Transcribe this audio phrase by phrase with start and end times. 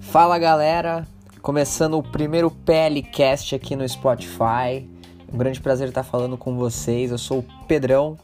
[0.00, 1.06] Fala galera,
[1.40, 4.88] começando o primeiro PLCast aqui no Spotify.
[5.32, 7.12] Um grande prazer estar falando com vocês.
[7.12, 8.18] Eu sou o Pedrão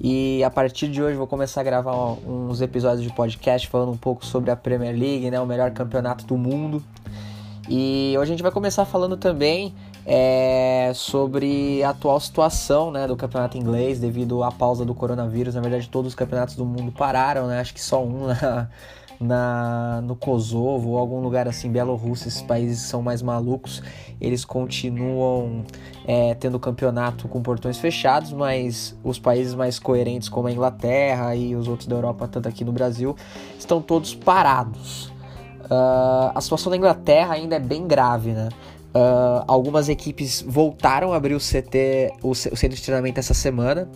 [0.00, 1.94] e a partir de hoje vou começar a gravar
[2.26, 6.24] uns episódios de podcast falando um pouco sobre a Premier League, né, o melhor campeonato
[6.24, 6.82] do mundo.
[7.68, 9.74] E hoje a gente vai começar falando também
[10.10, 15.54] é, sobre a atual situação né, do campeonato inglês devido à pausa do coronavírus.
[15.54, 17.60] Na verdade, todos os campeonatos do mundo pararam, né?
[17.60, 18.68] Acho que só um na,
[19.20, 23.82] na, no Kosovo ou algum lugar assim, Bielorrússia, esses países são mais malucos,
[24.18, 25.62] eles continuam
[26.06, 31.54] é, tendo campeonato com portões fechados, mas os países mais coerentes, como a Inglaterra e
[31.54, 33.14] os outros da Europa, tanto aqui no Brasil,
[33.58, 35.12] estão todos parados.
[35.64, 38.48] Uh, a situação da Inglaterra ainda é bem grave, né?
[38.98, 43.88] Uh, algumas equipes voltaram a abrir o CT, o, centro de treinamento essa semana,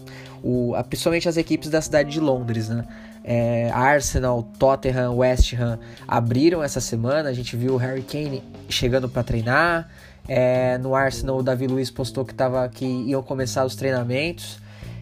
[0.45, 2.85] o, principalmente as equipes da cidade de Londres, né?
[3.25, 7.31] É, Arsenal, Tottenham, West Ham abriram essa semana.
[7.31, 9.89] A gente viu o Harry Kane chegando para treinar.
[10.29, 14.61] É, no Arsenal, o Davi Luiz postou que, tava, que iam começar os treinamentos.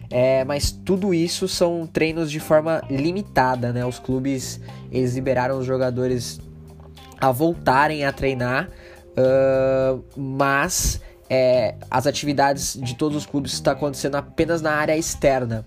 [0.09, 3.85] É, mas tudo isso são treinos de forma limitada, né?
[3.85, 4.59] Os clubes
[4.91, 6.39] eles liberaram os jogadores
[7.19, 8.67] a voltarem a treinar
[9.11, 11.01] Uh, mas
[11.33, 15.65] é, as atividades de todos os clubes estão acontecendo apenas na área externa.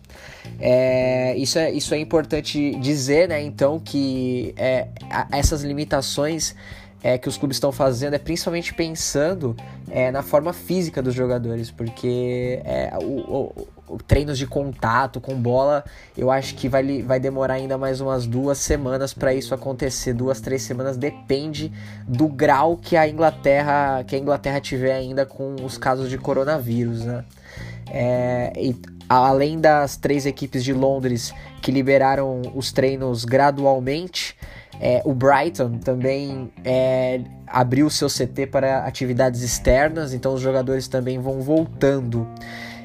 [0.60, 3.42] É, isso, é, isso é importante dizer, né?
[3.42, 4.88] Então, que é,
[5.32, 6.54] essas limitações
[7.04, 9.54] é, que os clubes estão fazendo é principalmente pensando
[9.90, 15.34] é, na forma física dos jogadores, porque é, o, o, o, treinos de contato com
[15.34, 15.84] bola,
[16.16, 20.40] eu acho que vai, vai demorar ainda mais umas duas semanas para isso acontecer, duas,
[20.40, 21.70] três semanas, depende
[22.08, 27.04] do grau que a Inglaterra que a Inglaterra tiver ainda com os casos de coronavírus,
[27.04, 27.22] né?
[27.90, 28.74] É, e
[29.06, 34.34] além das três equipes de Londres que liberaram os treinos gradualmente,
[34.80, 41.18] é, o Brighton também é, abriu seu CT para atividades externas, então os jogadores também
[41.18, 42.28] vão voltando.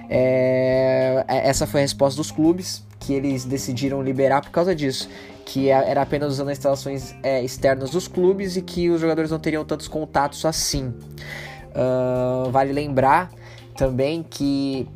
[0.10, 5.10] É, é, essa foi a resposta dos clubes, que eles decidiram liberar por causa disso,
[5.46, 9.32] que é, era apenas usando as instalações é, externas dos clubes e que os jogadores
[9.32, 10.94] não teriam tantos contatos assim.
[11.70, 13.30] Uh, vale lembrar
[13.78, 14.88] também que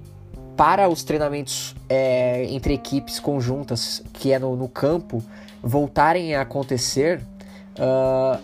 [0.56, 5.24] para os treinamentos é, entre equipes conjuntas, que é no, no campo,
[5.62, 7.22] voltarem a acontecer,
[7.80, 8.40] uh,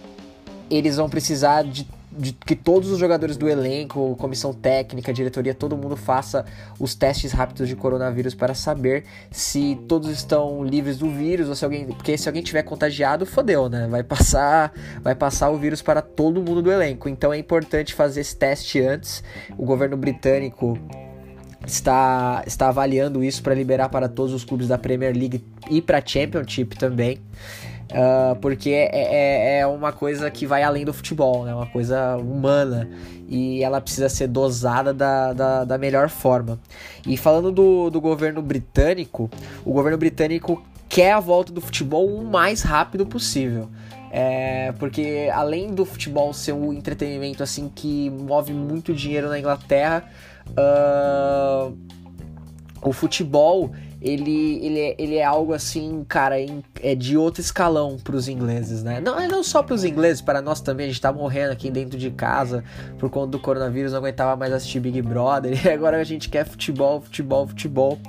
[0.70, 5.78] eles vão precisar de, de, que todos os jogadores do elenco, comissão técnica, diretoria, todo
[5.78, 6.46] mundo faça
[6.80, 11.66] os testes rápidos de coronavírus para saber se todos estão livres do vírus ou se
[11.66, 13.88] alguém, porque se alguém tiver contagiado, fodeu, né?
[13.88, 14.72] Vai passar,
[15.02, 17.10] vai passar o vírus para todo mundo do elenco.
[17.10, 19.24] Então é importante fazer esse teste antes.
[19.58, 20.78] O governo britânico
[21.66, 26.00] está, está avaliando isso para liberar para todos os clubes da Premier League e para
[26.00, 27.20] a Championship também.
[27.90, 31.56] Uh, porque é, é, é, uma coisa que vai além do futebol, é né?
[31.56, 32.88] uma coisa humana
[33.28, 36.60] e ela precisa ser dosada da, da, da melhor forma.
[37.08, 39.30] E falando do, do governo britânico,
[39.66, 43.70] o governo britânico quer a volta do futebol o mais rápido possível.
[44.12, 50.04] É, porque além do futebol ser um entretenimento assim que move muito dinheiro na Inglaterra,
[50.58, 51.78] Uh,
[52.82, 53.72] o futebol
[54.02, 56.36] ele, ele, é, ele é algo assim, cara,
[56.82, 59.02] é de outro escalão para os ingleses, né?
[59.02, 60.86] Não, não só para os ingleses, para nós também.
[60.86, 62.64] A gente tá morrendo aqui dentro de casa
[62.98, 65.60] por conta do coronavírus, não aguentava mais assistir Big Brother.
[65.70, 68.00] E agora a gente quer futebol, futebol, futebol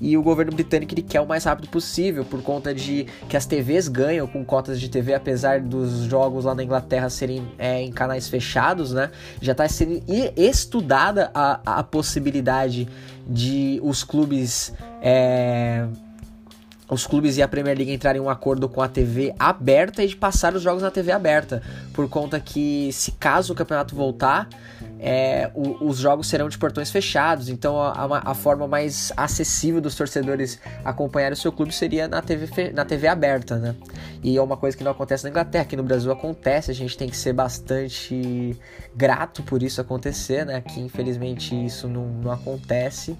[0.00, 3.46] e o governo britânico ele quer o mais rápido possível por conta de que as
[3.46, 7.90] TVs ganham com cotas de TV, apesar dos jogos lá na Inglaterra serem é, em
[7.90, 9.10] canais fechados, né?
[9.40, 10.02] Já está sendo
[10.36, 12.88] estudada a, a possibilidade
[13.26, 15.86] de os clubes é,
[16.88, 20.08] os clubes e a Premier League entrarem em um acordo com a TV aberta e
[20.08, 21.60] de passar os jogos na TV aberta,
[21.92, 24.48] por conta que se caso o campeonato voltar,
[24.98, 29.94] é, o, os jogos serão de portões fechados, então a, a, forma mais acessível dos
[29.94, 33.74] torcedores acompanhar o seu clube seria na TV, na TV aberta, né?
[34.22, 36.96] E é uma coisa que não acontece na Inglaterra, que no Brasil acontece, a gente
[36.96, 38.56] tem que ser bastante
[38.94, 40.56] grato por isso acontecer, né?
[40.56, 43.16] Aqui infelizmente isso não, não acontece.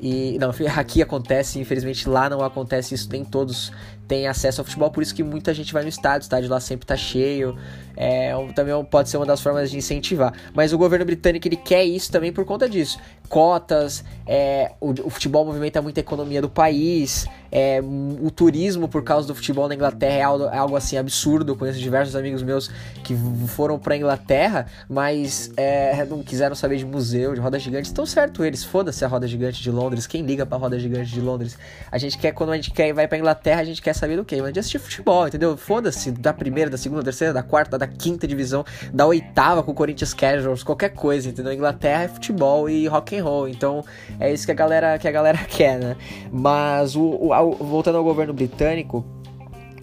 [0.00, 3.70] E não, aqui acontece, infelizmente lá não acontece isso, nem todos
[4.08, 6.60] têm acesso ao futebol, por isso que muita gente vai no estádio, o estádio lá
[6.60, 7.56] sempre tá cheio.
[7.96, 10.32] É, também pode ser uma das formas de incentivar.
[10.54, 12.98] Mas o governo britânico ele quer isso também por conta disso.
[13.28, 19.26] cotas, é, o, o, futebol movimenta muita economia do país, é, o turismo por causa
[19.26, 21.52] do futebol na Inglaterra é algo, é algo assim absurdo.
[21.52, 22.70] Eu conheço diversos amigos meus
[23.02, 23.14] que
[23.48, 27.86] foram pra Inglaterra, mas é, não quiseram saber de museu, de roda gigante.
[27.86, 30.06] Estão certo eles, foda-se a roda gigante de Londres.
[30.06, 31.58] Quem liga pra roda gigante de Londres?
[31.90, 34.24] A gente quer, quando a gente quer vai pra Inglaterra, a gente quer saber do
[34.24, 34.40] quê?
[34.40, 35.56] Mas de assistir futebol, entendeu?
[35.56, 39.72] Foda-se da primeira, da segunda, da terceira, da quarta, da quinta divisão, da oitava com
[39.72, 41.52] o Corinthians Casuals, qualquer coisa, entendeu?
[41.52, 43.48] Inglaterra é futebol e rock and roll.
[43.48, 43.84] Então
[44.18, 45.96] é isso que a galera, que a galera quer, né?
[46.30, 49.04] Mas o, o voltando ao governo britânico,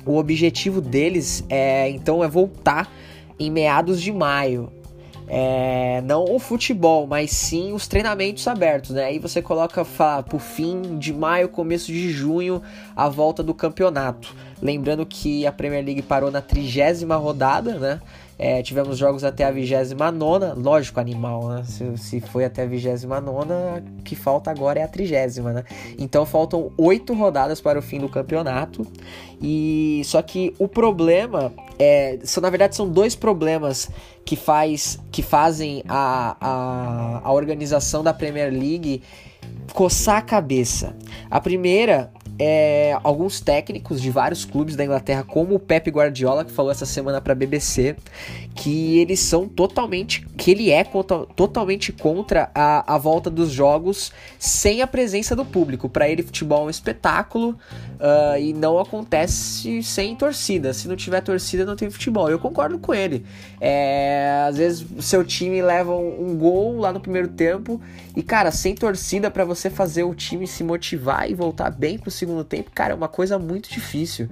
[0.05, 2.91] o objetivo deles é então é voltar
[3.37, 4.71] em meados de maio.
[5.31, 9.05] É, não o futebol, mas sim os treinamentos abertos, né?
[9.05, 12.63] Aí você coloca para o fim de maio, começo de junho,
[12.95, 14.35] a volta do campeonato.
[14.61, 18.01] Lembrando que a Premier League parou na trigésima rodada, né?
[18.37, 21.63] É, tivemos jogos até a 29, lógico, animal, né?
[21.65, 25.63] Se, se foi até a 29, que falta agora é a trigésima, né?
[25.97, 28.85] Então faltam oito rodadas para o fim do campeonato.
[29.41, 32.19] E só que o problema é.
[32.23, 33.89] São, na verdade, são dois problemas
[34.23, 39.01] que, faz, que fazem a, a, a organização da Premier League
[39.73, 40.95] coçar a cabeça.
[41.29, 46.51] A primeira é, alguns técnicos de vários clubes da Inglaterra, como o Pep Guardiola, que
[46.51, 47.97] falou essa semana para a BBC,
[48.55, 54.13] que eles são totalmente, que ele é contra, totalmente contra a, a volta dos jogos
[54.37, 55.89] sem a presença do público.
[55.89, 57.57] Para ele, futebol é um espetáculo
[57.99, 60.73] uh, e não acontece sem torcida.
[60.73, 62.29] Se não tiver torcida, não tem futebol.
[62.29, 63.25] Eu concordo com ele.
[63.59, 67.81] É, às vezes, o seu time leva um, um gol lá no primeiro tempo
[68.15, 72.09] e, cara, sem torcida para você fazer o time se motivar e voltar bem pro
[72.09, 74.29] segundo segundo tempo, cara, é uma coisa muito difícil.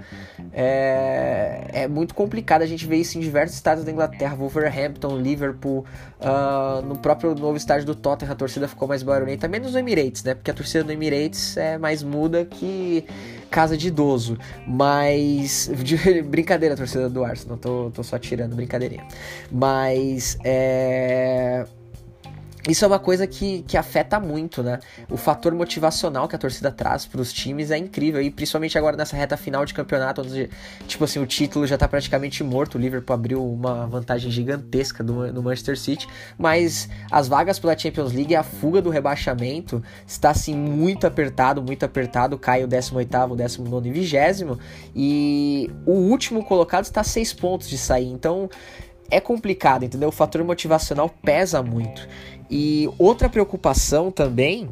[0.53, 2.61] É, é muito complicado.
[2.61, 5.83] A gente vê isso em diversos estados da Inglaterra, Wolverhampton, Liverpool,
[6.19, 10.23] uh, no próprio novo estádio do Tottenham, a torcida ficou mais barulhenta, menos no Emirates,
[10.23, 10.35] né?
[10.35, 13.05] Porque a torcida do Emirates é mais muda que
[13.49, 14.37] casa de idoso.
[14.67, 15.71] Mas.
[15.83, 19.05] De, brincadeira, torcida do Arsenal, tô, tô só tirando, brincadeirinha.
[19.51, 20.37] Mas.
[20.43, 21.65] É
[22.67, 24.79] isso é uma coisa que, que afeta muito, né?
[25.09, 28.21] O fator motivacional que a torcida traz para os times é incrível.
[28.21, 30.49] E principalmente agora nessa reta final de campeonato, onde,
[30.85, 32.75] tipo assim, o título já tá praticamente morto.
[32.75, 36.07] O Liverpool abriu uma vantagem gigantesca do, no Manchester City.
[36.37, 41.83] Mas as vagas pela Champions League, a fuga do rebaixamento está, assim, muito apertado, muito
[41.85, 42.37] apertado.
[42.37, 44.59] Cai o 18º, 19 e 20
[44.93, 48.07] E o último colocado está a 6 pontos de sair.
[48.07, 48.49] Então
[49.09, 50.09] é complicado, entendeu?
[50.09, 52.07] O fator motivacional pesa muito.
[52.49, 54.69] E outra preocupação também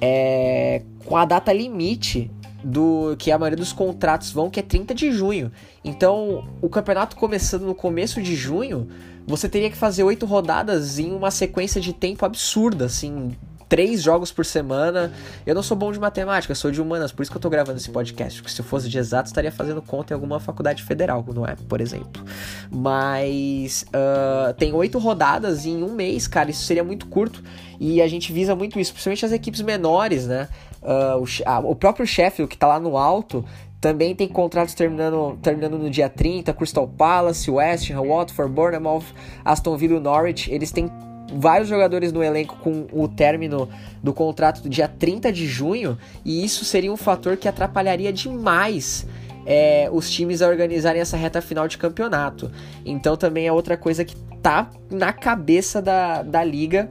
[0.00, 2.30] é com a data limite
[2.62, 5.52] do que a maioria dos contratos vão, que é 30 de junho.
[5.84, 8.88] Então, o campeonato começando no começo de junho,
[9.26, 13.36] você teria que fazer oito rodadas em uma sequência de tempo absurda, assim,
[13.68, 15.12] três jogos por semana.
[15.46, 17.78] Eu não sou bom de matemática, sou de humanas, por isso que eu tô gravando
[17.78, 18.40] esse podcast.
[18.40, 21.56] Porque se eu fosse de exato, estaria fazendo conta em alguma faculdade federal, não é?
[21.68, 22.24] Por exemplo.
[22.70, 26.50] Mas uh, tem oito rodadas em um mês, cara.
[26.50, 27.42] Isso seria muito curto.
[27.80, 30.48] E a gente visa muito isso, principalmente as equipes menores, né?
[30.82, 33.44] Uh, o, a, o próprio Sheffield, que tá lá no alto,
[33.84, 39.04] também tem contratos terminando, terminando no dia 30, Crystal Palace, West Ham, Watford, Bournemouth,
[39.44, 40.50] Aston Villa Norwich.
[40.50, 40.90] Eles têm
[41.34, 43.68] vários jogadores no elenco com o término
[44.02, 49.06] do contrato do dia 30 de junho, e isso seria um fator que atrapalharia demais
[49.46, 52.50] é, os times a organizarem essa reta final de campeonato.
[52.84, 56.90] Então também é outra coisa que tá na cabeça da, da liga.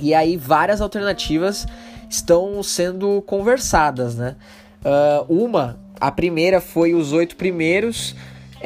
[0.00, 1.66] E aí várias alternativas
[2.08, 4.36] estão sendo conversadas, né?
[4.84, 8.14] Uh, uma, a primeira foi os oito primeiros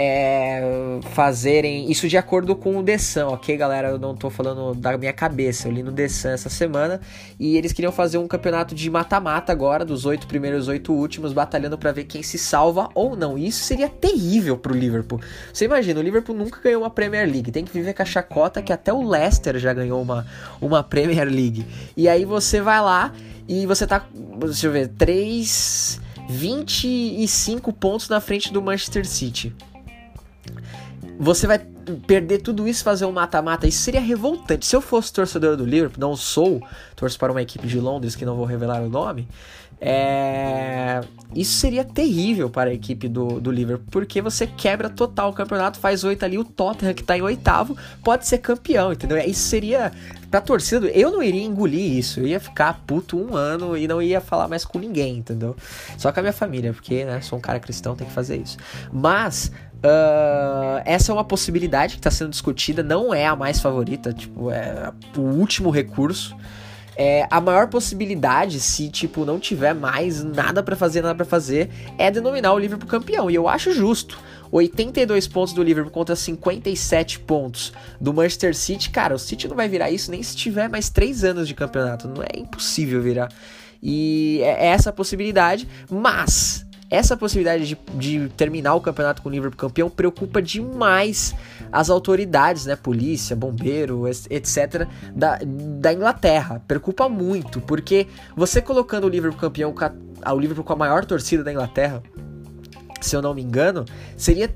[0.01, 0.63] é,
[1.11, 3.89] fazerem isso de acordo com o Dessan, ok, galera?
[3.89, 7.01] Eu não tô falando da minha cabeça, eu li no Dessan essa semana
[7.39, 11.77] e eles queriam fazer um campeonato de mata-mata agora, dos oito primeiros, oito últimos, batalhando
[11.77, 13.37] para ver quem se salva ou não.
[13.37, 15.21] E isso seria terrível pro Liverpool.
[15.53, 18.63] Você imagina, o Liverpool nunca ganhou uma Premier League, tem que viver com a chacota
[18.63, 20.25] que até o Leicester já ganhou uma,
[20.61, 21.67] uma Premier League.
[21.97, 23.13] E aí você vai lá
[23.49, 26.07] e você tá, deixa eu ver, 3.
[26.31, 29.57] 25 pontos na frente do Manchester City
[31.19, 31.59] você vai
[32.07, 33.67] perder tudo isso fazer um mata-mata.
[33.67, 34.67] Isso seria revoltante.
[34.67, 36.63] Se eu fosse torcedor do Liverpool, não sou,
[36.95, 39.27] torço para uma equipe de Londres que não vou revelar o nome.
[39.81, 41.01] É...
[41.35, 45.79] Isso seria terrível para a equipe do, do Liverpool, porque você quebra total o campeonato,
[45.79, 49.19] faz oito ali, o Tottenham que está em oitavo pode ser campeão, entendeu?
[49.19, 49.93] Isso seria
[50.31, 54.01] pra torcida, eu não iria engolir isso, eu ia ficar puto um ano e não
[54.03, 55.55] ia falar mais com ninguém, entendeu?
[55.97, 58.57] Só com a minha família, porque, né, sou um cara cristão, tem que fazer isso.
[58.93, 64.13] Mas, Uh, essa é uma possibilidade que está sendo discutida, não é a mais favorita,
[64.13, 66.37] tipo, é o último recurso.
[67.01, 71.71] É, a maior possibilidade, se tipo não tiver mais nada para fazer, nada para fazer,
[71.97, 73.31] é denominar o Liverpool campeão.
[73.31, 74.19] E eu acho justo.
[74.51, 78.91] 82 pontos do Liverpool contra 57 pontos do Manchester City.
[78.91, 82.09] Cara, o City não vai virar isso nem se tiver mais 3 anos de campeonato.
[82.09, 83.29] Não é impossível virar.
[83.81, 89.33] E é essa a possibilidade, mas essa possibilidade de, de, terminar o campeonato com o
[89.33, 91.35] Liverpool campeão preocupa demais
[91.71, 92.77] as autoridades, né?
[92.77, 94.87] Polícia, bombeiro, etc.
[95.15, 96.63] Da, da Inglaterra.
[96.67, 99.75] Preocupa muito, porque você colocando o Liverpool campeão,
[100.27, 102.03] o Liverpool com a maior torcida da Inglaterra,
[103.01, 103.85] se eu não me engano,
[104.17, 104.51] seria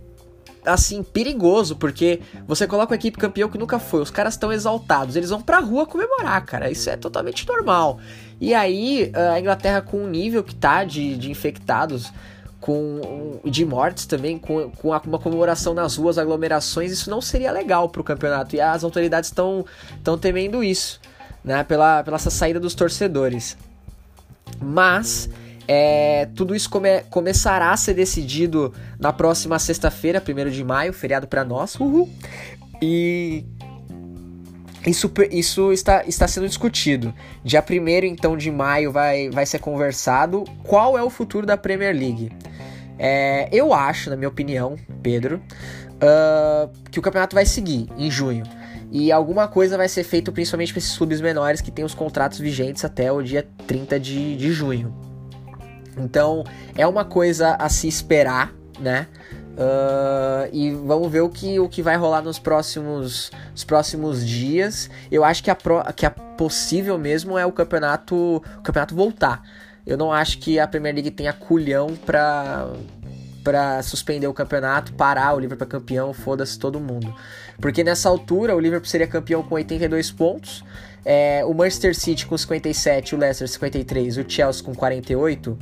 [0.64, 5.16] assim, perigoso, porque você coloca uma equipe campeão que nunca foi, os caras estão exaltados,
[5.16, 7.98] eles vão pra rua comemorar, cara, isso é totalmente normal.
[8.42, 12.12] E aí, a Inglaterra com o nível que tá de, de infectados,
[12.60, 17.88] com de mortes também, com, com uma comemoração nas ruas, aglomerações, isso não seria legal
[17.88, 18.56] pro campeonato.
[18.56, 19.64] E as autoridades estão
[20.20, 21.00] temendo isso,
[21.44, 23.56] né, pela, pela essa saída dos torcedores.
[24.60, 25.30] Mas
[25.68, 31.28] é, tudo isso come, começará a ser decidido na próxima sexta-feira, 1 de maio, feriado
[31.28, 31.76] para nós.
[31.76, 32.10] Uhul.
[32.82, 33.44] E
[34.86, 37.14] isso, isso está, está sendo discutido.
[37.44, 41.94] Dia 1 então de maio vai, vai ser conversado qual é o futuro da Premier
[41.94, 42.32] League.
[42.98, 45.40] É, eu acho, na minha opinião, Pedro,
[46.02, 48.44] uh, que o campeonato vai seguir em junho.
[48.90, 52.38] E alguma coisa vai ser feito principalmente para esses clubes menores que têm os contratos
[52.38, 54.94] vigentes até o dia 30 de, de junho.
[55.96, 56.44] Então
[56.76, 59.06] é uma coisa a se esperar, né?
[59.52, 64.88] Uh, e vamos ver o que, o que vai rolar nos próximos, os próximos dias.
[65.10, 69.42] Eu acho que a, pro, que a possível mesmo é o campeonato, o campeonato voltar.
[69.86, 72.68] Eu não acho que a Premier League tenha culhão para
[73.42, 77.12] para suspender o campeonato, parar o Liverpool campeão, foda-se todo mundo.
[77.60, 80.64] Porque nessa altura o Liverpool seria campeão com 82 pontos,
[81.04, 85.58] é, o Manchester City com 57, o Leicester 53, o Chelsea com 48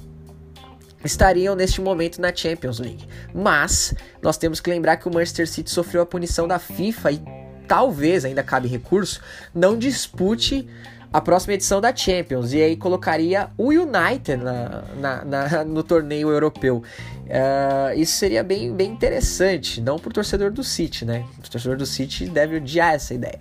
[1.05, 3.07] estariam neste momento na Champions League.
[3.35, 7.23] Mas nós temos que lembrar que o Manchester City sofreu a punição da FIFA e
[7.67, 9.21] talvez ainda cabe recurso,
[9.55, 10.69] não dispute
[11.13, 12.53] a próxima edição da Champions.
[12.53, 16.83] E aí colocaria o United na, na, na no torneio europeu.
[17.31, 21.25] Uh, isso seria bem, bem interessante, não pro torcedor do City, né?
[21.39, 23.39] O torcedor do City deve odiar essa ideia.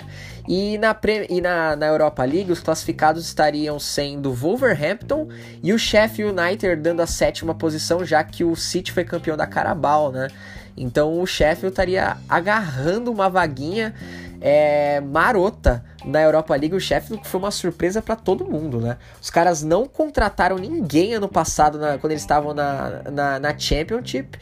[0.48, 0.96] E na,
[1.28, 5.28] e na, na Europa League, os classificados estariam sendo Wolverhampton
[5.64, 9.48] e o Sheffield United dando a sétima posição, já que o City foi campeão da
[9.48, 10.28] Carabao, né?
[10.78, 13.94] Então o Sheffield estaria agarrando uma vaguinha
[14.42, 16.76] é, marota na Europa League.
[16.76, 18.98] O Sheffield foi uma surpresa para todo mundo, né?
[19.22, 24.38] Os caras não contrataram ninguém ano passado na, quando eles estavam na, na, na Championship.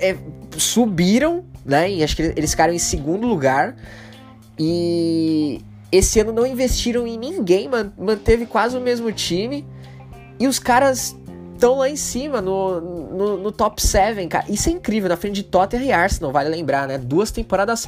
[0.00, 0.16] É,
[0.56, 1.90] subiram, né?
[1.90, 3.76] E acho que eles ficaram em segundo lugar.
[4.58, 7.68] E esse ano não investiram em ninguém,
[7.98, 9.66] manteve quase o mesmo time.
[10.38, 11.16] E os caras
[11.54, 14.46] estão lá em cima, no, no, no, top 7, cara.
[14.48, 16.96] Isso é incrível, na frente de Tottenham e Arsenal, vale lembrar, né?
[16.96, 17.86] Duas temporadas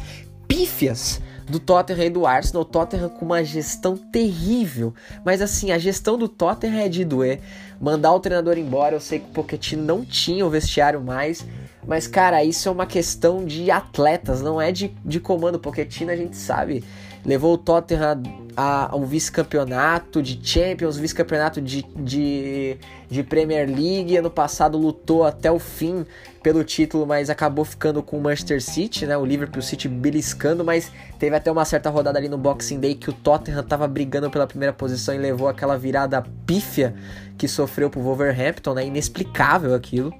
[0.62, 2.62] pífias do Tottenham e do Arsenal.
[2.62, 4.94] O Tottenham com uma gestão terrível.
[5.24, 7.40] Mas assim, a gestão do Tottenham é de doer.
[7.80, 11.44] Mandar o treinador embora, eu sei que o Pochettino não tinha o vestiário mais.
[11.84, 15.58] Mas, cara, isso é uma questão de atletas, não é de, de comando.
[15.58, 16.84] Pochettino, a gente sabe,
[17.26, 18.22] levou o Tottenham
[18.56, 22.76] a, um vice-campeonato de Champions, vice-campeonato de, de,
[23.10, 24.16] de, Premier League.
[24.16, 26.04] Ano passado lutou até o fim
[26.42, 29.16] pelo título, mas acabou ficando com o Manchester City, né?
[29.16, 33.10] O Liverpool City beliscando, mas teve até uma certa rodada ali no Boxing Day que
[33.10, 36.94] o Tottenham tava brigando pela primeira posição e levou aquela virada pífia
[37.38, 38.86] que sofreu pro Wolverhampton, né?
[38.86, 40.12] Inexplicável aquilo.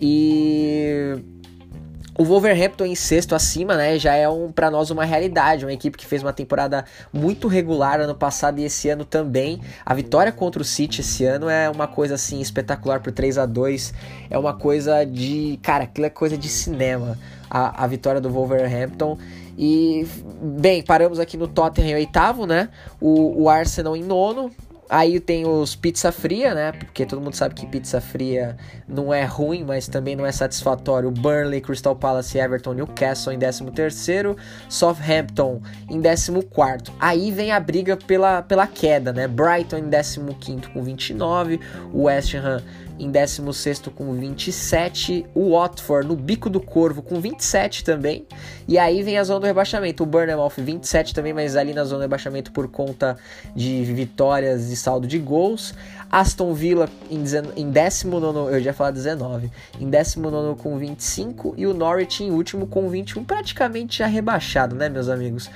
[0.00, 1.16] E
[2.18, 5.96] o Wolverhampton em sexto acima, né, já é um para nós uma realidade, uma equipe
[5.96, 9.60] que fez uma temporada muito regular ano passado e esse ano também.
[9.84, 13.46] A vitória contra o City esse ano é uma coisa assim espetacular por 3 a
[13.46, 13.94] 2.
[14.28, 17.18] É uma coisa de, cara, aquilo é coisa de cinema.
[17.48, 19.18] A, a vitória do Wolverhampton
[19.56, 20.06] e
[20.40, 22.68] bem, paramos aqui no Tottenham em oitavo, né?
[23.00, 24.50] O, o Arsenal em nono,
[24.92, 26.70] Aí tem os pizza fria, né?
[26.72, 31.10] Porque todo mundo sabe que pizza fria não é ruim, mas também não é satisfatório.
[31.10, 34.36] Burnley, Crystal Palace, Everton, Newcastle em 13º,
[34.68, 36.90] Southampton em 14º.
[37.00, 39.26] Aí vem a briga pela, pela queda, né?
[39.26, 41.58] Brighton em 15º com 29,
[41.94, 42.62] West Ham
[42.98, 48.26] em 16 com 27, o Watford no bico do corvo com 27 também,
[48.68, 51.98] e aí vem a zona do rebaixamento, o Bournemouth 27 também, mas ali na zona
[51.98, 53.16] do rebaixamento por conta
[53.54, 55.74] de vitórias e saldo de gols,
[56.10, 57.24] Aston Villa em,
[57.56, 62.30] em 19, eu já ia falar 19, em 19 com 25 e o Norwich em
[62.30, 65.50] último com 21, praticamente já rebaixado, né, meus amigos?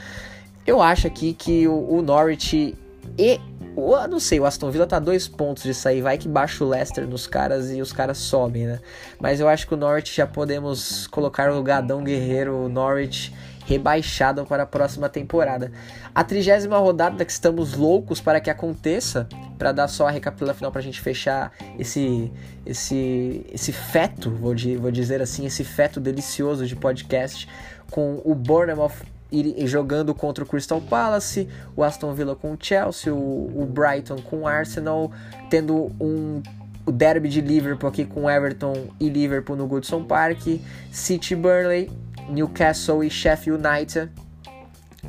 [0.66, 2.74] Eu acho aqui que o, o Norwich
[3.16, 3.40] E
[3.76, 6.68] eu não sei, o Aston Villa tá dois pontos de sair, vai que baixa o
[6.68, 8.80] Leicester nos caras e os caras sobem, né?
[9.21, 13.33] Mas eu acho que o Norwich já podemos colocar o Gadão Guerreiro, o Norwich
[13.66, 15.73] rebaixado para a próxima temporada.
[16.14, 19.28] A trigésima rodada que estamos loucos para que aconteça,
[19.59, 22.33] para dar só a recapitulação final para a gente fechar esse
[22.64, 27.49] esse esse feto, vou, vou dizer assim, esse feto delicioso de podcast
[27.90, 29.15] com o Bournemouth
[29.64, 34.42] jogando contra o Crystal Palace, o Aston Villa com o Chelsea, o, o Brighton com
[34.42, 35.11] o Arsenal,
[35.50, 36.42] tendo um
[36.87, 40.61] o derby de Liverpool aqui com Everton e Liverpool no Goodson Park,
[40.92, 41.90] City Burnley,
[42.28, 44.09] Newcastle e Sheffield United,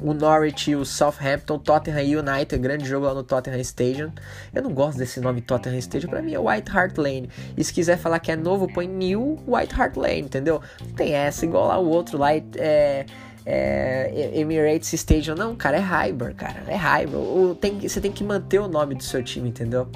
[0.01, 4.11] o Norwich e o Southampton, Tottenham e United, grande jogo lá no Tottenham Stadium.
[4.53, 7.29] Eu não gosto desse nome Tottenham Stadium, pra mim é White Hart Lane.
[7.55, 10.61] E se quiser falar que é novo, põe New White Hart Lane, entendeu?
[10.95, 13.05] Tem essa, igual lá o outro lá, é,
[13.49, 15.35] é, Emirates Stadium.
[15.35, 17.55] Não, cara, é Highbury, cara, é Highbury.
[17.55, 19.87] tem, você tem que manter o nome do seu time, entendeu?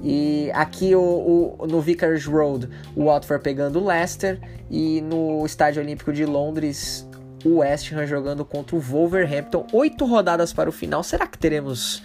[0.00, 4.38] E aqui o, o, no Vicarage Road, o Watford pegando o Leicester.
[4.70, 7.06] E no Estádio Olímpico de Londres,
[7.44, 9.66] o West Ham jogando contra o Wolverhampton.
[9.72, 11.02] Oito rodadas para o final.
[11.02, 12.02] Será que teremos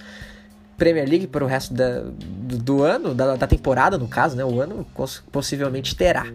[0.75, 4.43] Premier League para o resto da, do, do, ano, da, da, temporada, no caso, né?
[4.43, 4.87] O ano
[5.31, 6.25] possivelmente terá.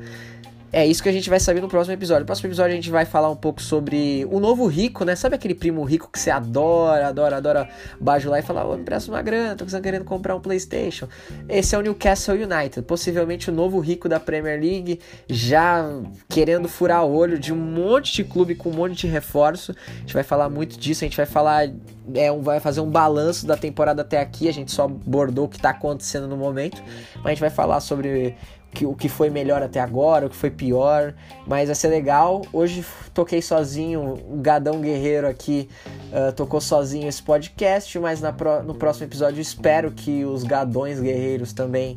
[0.77, 2.23] É isso que a gente vai saber no próximo episódio.
[2.23, 5.15] No próximo episódio a gente vai falar um pouco sobre o novo rico, né?
[5.15, 7.69] Sabe aquele primo rico que você adora, adora, adora
[8.01, 11.07] bajular e falar, ô, me presta uma grana, tô querendo comprar um Playstation.
[11.49, 15.89] Esse é o Newcastle United, possivelmente o novo rico da Premier League, já
[16.29, 19.77] querendo furar o olho de um monte de clube com um monte de reforço.
[19.79, 21.71] A gente vai falar muito disso, a gente vai falar,
[22.13, 25.49] é, um, vai fazer um balanço da temporada até aqui, a gente só abordou o
[25.49, 26.83] que tá acontecendo no momento,
[27.19, 28.35] mas a gente vai falar sobre
[28.75, 31.15] que, o que foi melhor até agora, o que foi pior,
[31.47, 32.43] mas vai ser legal.
[32.53, 35.69] Hoje toquei sozinho, o Gadão Guerreiro aqui
[36.13, 41.53] uh, tocou sozinho esse podcast, mas pro, no próximo episódio espero que os Gadões Guerreiros
[41.53, 41.97] também,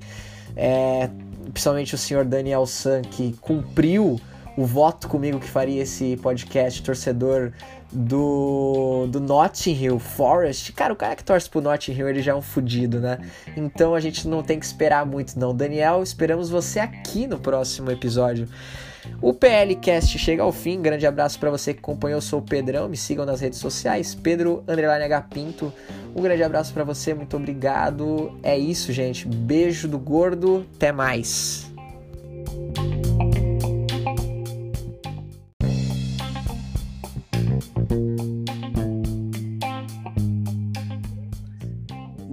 [0.56, 1.10] é,
[1.52, 4.22] principalmente o senhor Daniel San, que cumpriu
[4.58, 7.54] o voto comigo que faria esse podcast, torcedor
[7.92, 10.74] do, do Notting Hill Forest.
[10.74, 13.20] Cara, o cara que torce pro Notting Hill, ele já é um fudido, né?
[13.56, 15.56] Então a gente não tem que esperar muito, não.
[15.56, 18.50] Daniel, esperamos você aqui no próximo episódio.
[19.22, 20.82] O PLCast chega ao fim.
[20.82, 22.17] Grande abraço para você que acompanhou.
[22.17, 22.89] Eu sou o Pedrão.
[22.89, 24.13] Me sigam nas redes sociais.
[24.13, 25.72] Pedro Underline H Pinto.
[26.15, 27.13] Um grande abraço para você.
[27.13, 28.38] Muito obrigado.
[28.43, 29.28] É isso, gente.
[29.28, 30.65] Beijo do gordo.
[30.76, 31.66] Até mais.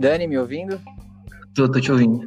[0.05, 0.79] Dani, me ouvindo?
[1.55, 2.27] Tô, tô te ouvindo.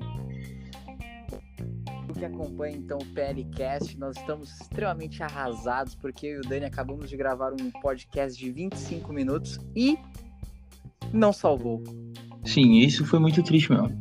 [2.17, 7.07] que acompanha então o PLCast, nós estamos extremamente arrasados porque eu e o Dani acabamos
[7.07, 9.95] de gravar um podcast de 25 minutos e
[11.13, 11.83] não salvou.
[12.43, 13.95] Sim, isso foi muito triste mesmo.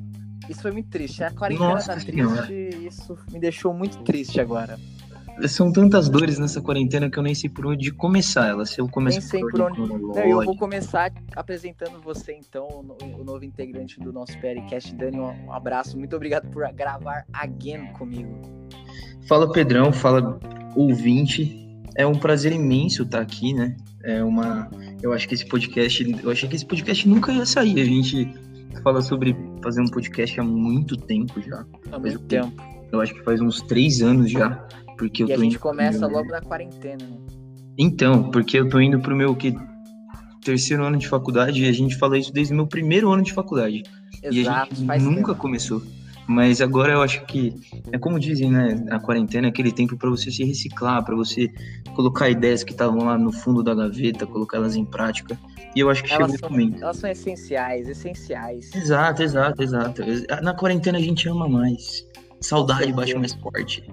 [0.48, 1.22] Isso foi muito triste.
[1.22, 4.78] A quarentena Nossa tá triste e isso me deixou muito triste agora
[5.46, 8.64] são tantas dores nessa quarentena que eu nem sei por onde começar ela.
[8.64, 9.80] Se eu começar nem sei por onde.
[9.80, 12.66] Não, eu vou começar apresentando você, então,
[13.18, 14.94] o novo integrante do nosso PLCast.
[14.94, 15.98] Dani, um abraço.
[15.98, 18.30] Muito obrigado por gravar again comigo.
[19.28, 19.92] Fala, Pedrão.
[19.92, 20.38] Fala,
[20.74, 21.62] ouvinte.
[21.96, 23.76] É um prazer imenso estar aqui, né?
[24.04, 24.70] É uma.
[25.02, 26.22] Eu acho que esse podcast.
[26.22, 27.80] Eu achei que esse podcast nunca ia sair.
[27.80, 28.32] A gente
[28.82, 31.64] fala sobre fazer um podcast há muito tempo já.
[31.90, 32.62] Há muito tempo.
[32.92, 34.66] Eu acho que faz uns três anos já.
[34.96, 37.18] Porque eu e a gente começa logo na quarentena, né?
[37.78, 39.54] Então, porque eu tô indo pro meu que
[40.42, 43.32] terceiro ano de faculdade e a gente fala isso desde o meu primeiro ano de
[43.32, 43.82] faculdade.
[44.22, 45.40] Exato, e a gente nunca tempo.
[45.40, 45.82] começou.
[46.28, 47.54] Mas agora eu acho que
[47.92, 48.84] é como dizem, né?
[48.90, 51.48] A quarentena é aquele tempo para você se reciclar, para você
[51.94, 55.38] colocar ideias que estavam lá no fundo da gaveta, colocá-las em prática.
[55.74, 56.74] E eu acho que elas chegou também.
[56.80, 58.74] Elas são essenciais, essenciais.
[58.74, 60.02] Exato, exato, exato.
[60.42, 62.04] Na quarentena a gente ama mais.
[62.40, 63.84] Saudade baixa mais forte.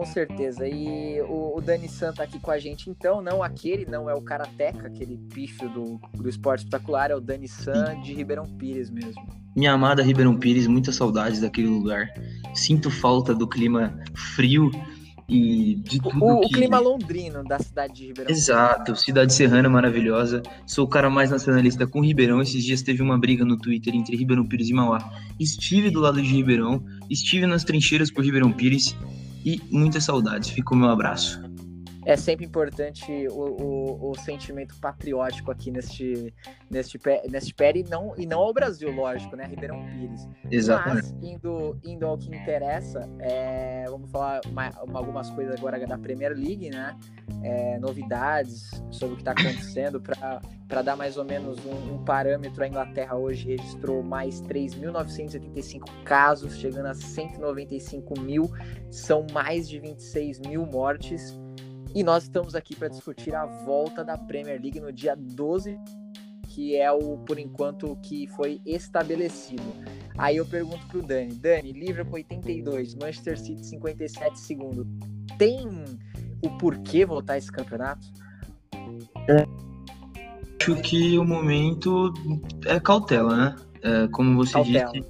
[0.00, 0.66] Com certeza.
[0.66, 4.14] E o, o Dani San tá aqui com a gente, então, não aquele, não é
[4.14, 8.88] o Karateka, aquele bicho do, do esporte espetacular, é o Dani San de Ribeirão Pires
[8.88, 9.22] mesmo.
[9.54, 12.08] Minha amada Ribeirão Pires, muitas saudades daquele lugar.
[12.54, 14.70] Sinto falta do clima frio
[15.28, 16.46] e de tudo o, que...
[16.46, 18.30] o clima londrino da cidade de Ribeirão.
[18.30, 20.42] Exato, cidade serrana maravilhosa.
[20.66, 22.40] Sou o cara mais nacionalista com Ribeirão.
[22.40, 25.12] Esses dias teve uma briga no Twitter entre Ribeirão Pires e Mauá.
[25.38, 28.96] Estive do lado de Ribeirão, estive nas trincheiras por Ribeirão Pires
[29.44, 30.50] e muitas saudades.
[30.50, 31.40] Fica o meu abraço.
[32.10, 36.34] É sempre importante o, o, o sentimento patriótico aqui neste,
[36.68, 36.98] neste,
[37.30, 39.44] neste pé e não, e não ao Brasil, lógico, né?
[39.44, 40.28] Ribeirão Pires.
[40.50, 41.12] Exatamente.
[41.12, 46.32] Mas, indo, indo ao que interessa, é, vamos falar uma, algumas coisas agora da Premier
[46.32, 46.98] League, né?
[47.42, 52.62] é, novidades sobre o que está acontecendo para dar mais ou menos um, um, parâmetro.
[52.62, 58.50] A Inglaterra hoje registrou mais 3.985 casos, chegando a 195 mil.
[58.90, 61.38] São mais de 26 mil mortes.
[61.94, 65.76] E nós estamos aqui para discutir a volta da Premier League no dia 12,
[66.48, 69.62] que é o, por enquanto, que foi estabelecido.
[70.16, 74.86] Aí eu pergunto para o Dani: Dani, Liverpool 82, Manchester City 57 segundos.
[75.36, 75.66] Tem
[76.44, 78.06] o porquê voltar esse campeonato?
[80.60, 82.12] Acho que o momento
[82.66, 83.56] é cautela, né?
[83.82, 84.92] É, como você cautela.
[84.92, 85.08] disse,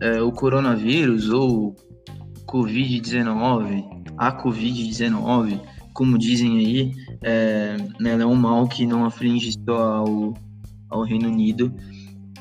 [0.00, 1.76] é, o coronavírus ou
[2.46, 3.84] Covid-19,
[4.16, 5.60] a Covid-19,
[6.00, 10.34] como dizem aí, é, né, é um mal que não aflige só ao,
[10.88, 11.70] ao Reino Unido.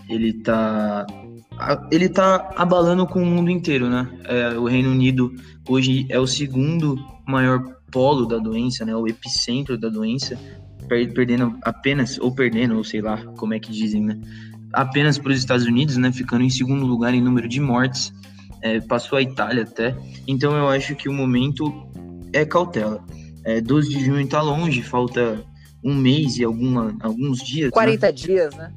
[0.08, 1.06] Ele tá,
[1.92, 4.08] ele tá abalando com o mundo inteiro, né?
[4.24, 5.36] É, o Reino Unido
[5.68, 10.40] hoje é o segundo maior polo da doença, né, o epicentro da doença,
[10.88, 14.22] perdendo apenas, ou perdendo, ou sei lá como é que dizem, né,
[14.72, 18.14] apenas para os Estados Unidos, né, ficando em segundo lugar em número de mortes,
[18.62, 19.98] é, passou a Itália até.
[20.26, 21.74] Então eu acho que o momento
[22.32, 23.04] é cautela.
[23.44, 25.44] É, 12 de junho está longe, falta
[25.84, 27.72] um mês e alguma, alguns dias.
[27.72, 28.12] 40 né?
[28.12, 28.74] dias, né?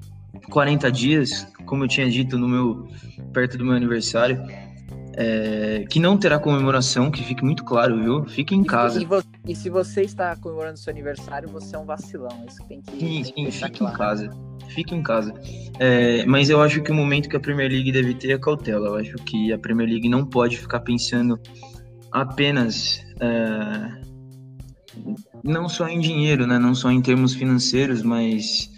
[0.50, 2.88] 40 dias, como eu tinha dito no meu
[3.32, 4.42] perto do meu aniversário
[5.14, 8.24] é, que não terá comemoração, que fique muito claro, viu?
[8.24, 9.00] Fique em casa.
[9.00, 9.04] E,
[9.46, 12.44] e, e, se você está comemorando seu aniversário, você é um vacilão.
[12.48, 12.98] Isso tem que.
[12.98, 13.94] Sim, sim, fique claro.
[13.94, 14.30] em casa.
[14.68, 15.34] Fique em casa.
[15.78, 18.88] É, mas eu acho que o momento que a Premier League deve ter é cautela.
[18.88, 21.38] Eu acho que a Premier League não pode ficar pensando
[22.10, 23.04] apenas.
[23.20, 24.11] É,
[25.44, 26.58] não só em dinheiro, né?
[26.58, 28.70] Não só em termos financeiros, mas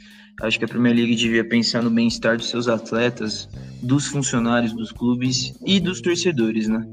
[0.43, 3.49] Acho que a Premier League devia pensar no bem-estar dos seus atletas,
[3.83, 6.85] dos funcionários dos clubes e dos torcedores, né?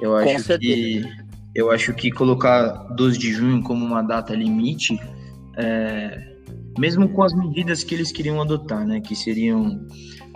[0.00, 1.04] Eu acho que
[1.52, 4.96] eu acho que colocar 12 de junho como uma data limite,
[5.56, 6.36] é,
[6.78, 9.84] mesmo com as medidas que eles queriam adotar, né, que seriam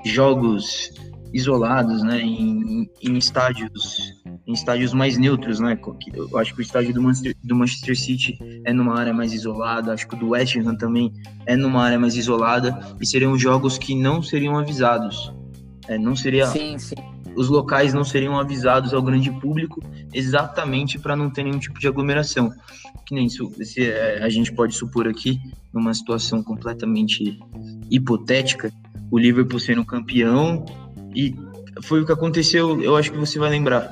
[0.05, 0.91] jogos
[1.35, 4.15] isolados, né, em, em estádios
[4.47, 5.79] em estádios mais neutros, né?
[6.15, 9.93] Eu acho que o estádio do Manchester, do Manchester City é numa área mais isolada,
[9.93, 11.13] acho que o do West Ham também
[11.47, 15.33] é numa área mais isolada, e seriam jogos que não seriam avisados.
[15.89, 16.47] É, não seria.
[16.47, 16.95] Sim, sim.
[17.35, 19.81] Os locais não seriam avisados ao grande público
[20.13, 22.53] exatamente para não ter nenhum tipo de aglomeração.
[23.07, 25.41] Que nem isso, se, é, a gente pode supor aqui,
[25.73, 27.39] numa situação completamente
[27.91, 28.71] hipotética,
[29.11, 30.65] o Liverpool sendo campeão,
[31.15, 31.35] e
[31.83, 33.91] foi o que aconteceu, eu acho que você vai lembrar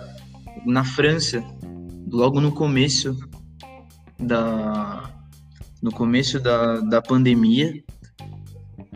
[0.67, 1.43] na França,
[2.11, 3.17] logo no começo
[4.19, 5.11] da
[5.83, 7.83] no começo da, da pandemia,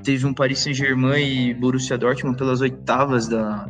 [0.05, 3.69] teve um Paris Saint-Germain e Borussia Dortmund pelas oitavas da,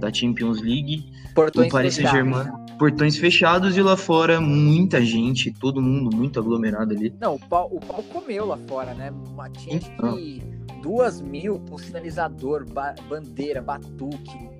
[0.00, 1.12] da Champions League.
[1.34, 6.94] Portões o Paris Saint-Germain, portões fechados e lá fora muita gente, todo mundo muito aglomerado
[6.94, 7.14] ali.
[7.20, 9.12] Não, o pau, o pau comeu lá fora, né?
[9.58, 10.16] Tinha então.
[10.16, 10.42] que
[10.82, 14.50] duas mil com sinalizador, ba bandeira, batuque,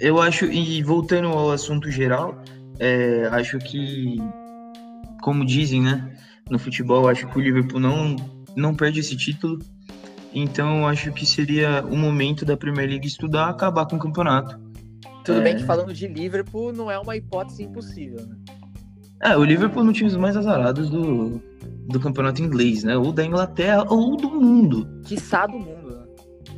[0.00, 2.42] eu acho, e voltando ao assunto geral,
[2.78, 4.16] é, acho que,
[5.20, 6.16] como dizem, né,
[6.48, 8.16] no futebol, acho que o Liverpool não,
[8.56, 9.58] não perde esse título.
[10.32, 14.58] Então, acho que seria o momento da Premier League estudar acabar com o campeonato.
[15.22, 15.42] Tudo é...
[15.42, 18.36] bem que falando de Liverpool, não é uma hipótese impossível, né?
[19.22, 21.42] É, o Liverpool não tinha os mais azarados do,
[21.88, 22.96] do campeonato inglês, né?
[22.96, 24.88] Ou da Inglaterra, ou do mundo.
[25.04, 26.04] Quiçá do mundo, né?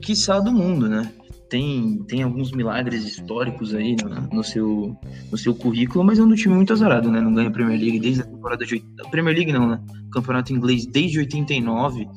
[0.00, 1.12] Quiçá do mundo, né?
[1.52, 4.96] tem, tem alguns milagres históricos aí no, no, seu,
[5.30, 7.20] no seu currículo, mas é um time muito azarado, né?
[7.20, 8.82] Não ganha a Premier League desde a temporada de.
[9.10, 9.78] Premier League não, né?
[10.10, 12.08] Campeonato inglês desde 89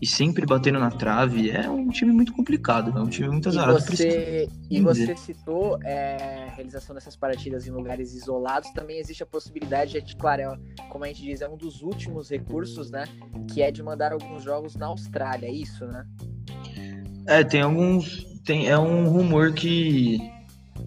[0.00, 1.50] e sempre batendo na trave.
[1.50, 3.78] É um time muito complicado, é um time muito azarado.
[3.78, 8.70] E você, e você citou é, a realização dessas partidas em lugares isolados.
[8.70, 10.58] Também existe a possibilidade de, claro, é,
[10.88, 13.04] como a gente diz, é um dos últimos recursos, né?
[13.52, 16.06] Que é de mandar alguns jogos na Austrália, é isso, né?
[17.26, 20.18] É, tem alguns, tem, é um rumor que,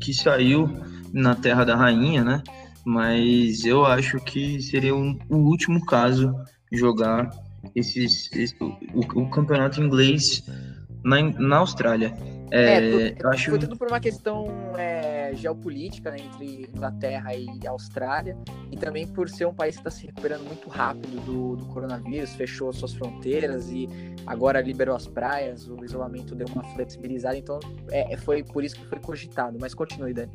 [0.02, 0.68] que saiu
[1.14, 2.42] na Terra da Rainha, né?
[2.84, 6.34] Mas eu acho que seria um, o último caso
[6.72, 7.30] jogar
[7.76, 10.44] esses, esse, o, o, campeonato inglês
[11.04, 12.14] na, na Austrália.
[12.52, 13.50] É, é acho...
[13.50, 14.46] foi tudo por uma questão
[14.78, 18.38] é, geopolítica né, entre Inglaterra e Austrália,
[18.72, 22.34] e também por ser um país que está se recuperando muito rápido do, do coronavírus,
[22.36, 23.90] fechou suas fronteiras e
[24.28, 27.60] agora liberou as praias, o isolamento deu uma flexibilizada, então
[27.90, 29.58] é, é foi por isso que foi cogitado.
[29.60, 30.32] Mas continue, Dani.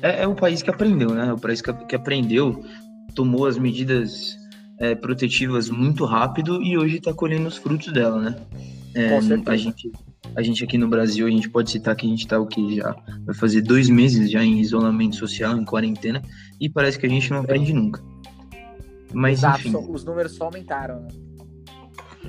[0.00, 1.32] É, é o país que aprendeu, né?
[1.32, 2.62] O país que, que aprendeu,
[3.14, 4.36] tomou as medidas
[4.78, 8.36] é, protetivas muito rápido e hoje está colhendo os frutos dela, né?
[8.94, 9.90] É, a gente
[10.36, 12.76] a gente aqui no Brasil, a gente pode citar que a gente tá o que
[12.76, 16.22] já vai fazer dois meses já em isolamento social, em quarentena,
[16.60, 18.02] e parece que a gente não aprende nunca.
[19.12, 19.86] Mas, Exato, enfim.
[19.88, 21.08] os números só aumentaram, né?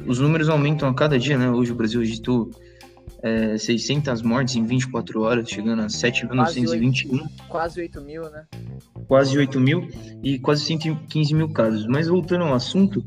[0.06, 1.50] Os números aumentam a cada dia, né?
[1.50, 2.52] Hoje o Brasil registrou
[3.22, 7.28] é, 600 mortes em 24 horas, chegando a 7.921.
[7.48, 8.46] Quase 8 mil, né?
[9.08, 9.88] Quase 8 mil
[10.24, 11.86] e quase 115 mil casos.
[11.88, 13.04] Mas voltando ao assunto,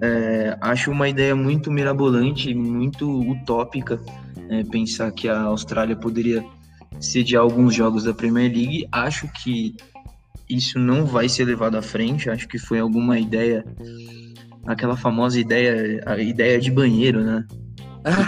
[0.00, 4.00] é, acho uma ideia muito mirabolante, muito utópica,
[4.48, 6.44] é, pensar que a Austrália poderia
[7.00, 8.86] sediar alguns jogos da Premier League.
[8.92, 9.74] Acho que
[10.48, 12.30] isso não vai ser levado à frente.
[12.30, 13.64] Acho que foi alguma ideia,
[14.66, 17.44] aquela famosa ideia, a ideia de banheiro, né?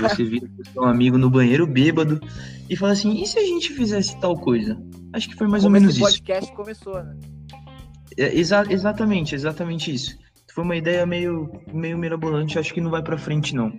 [0.01, 2.21] Você vira um amigo no banheiro bêbado
[2.69, 4.81] e fala assim: e se a gente fizesse tal coisa?
[5.13, 6.05] Acho que foi mais Como ou menos isso.
[6.05, 7.17] podcast começou, né?
[8.17, 10.19] É, exa exatamente, exatamente isso.
[10.53, 13.73] Foi uma ideia meio, meio mirabolante, acho que não vai pra frente, não.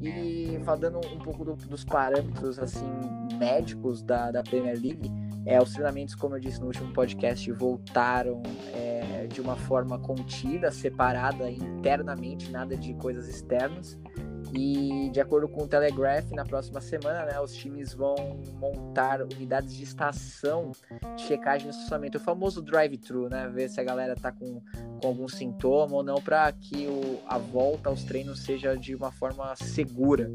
[0.00, 2.86] E falando um pouco do, dos parâmetros assim
[3.38, 5.10] médicos da, da Premier League,
[5.46, 8.42] é, os treinamentos, como eu disse no último podcast, voltaram
[8.74, 13.96] é, de uma forma contida, separada internamente, nada de coisas externas.
[14.52, 18.14] E de acordo com o Telegraph, na próxima semana, né, os times vão
[18.54, 20.72] montar unidades de estação
[21.16, 24.60] de checagem de estacionamento, o famoso drive-thru, né, ver se a galera tá com,
[25.00, 29.10] com algum sintoma ou não, para que o, a volta aos treinos seja de uma
[29.10, 30.30] forma segura.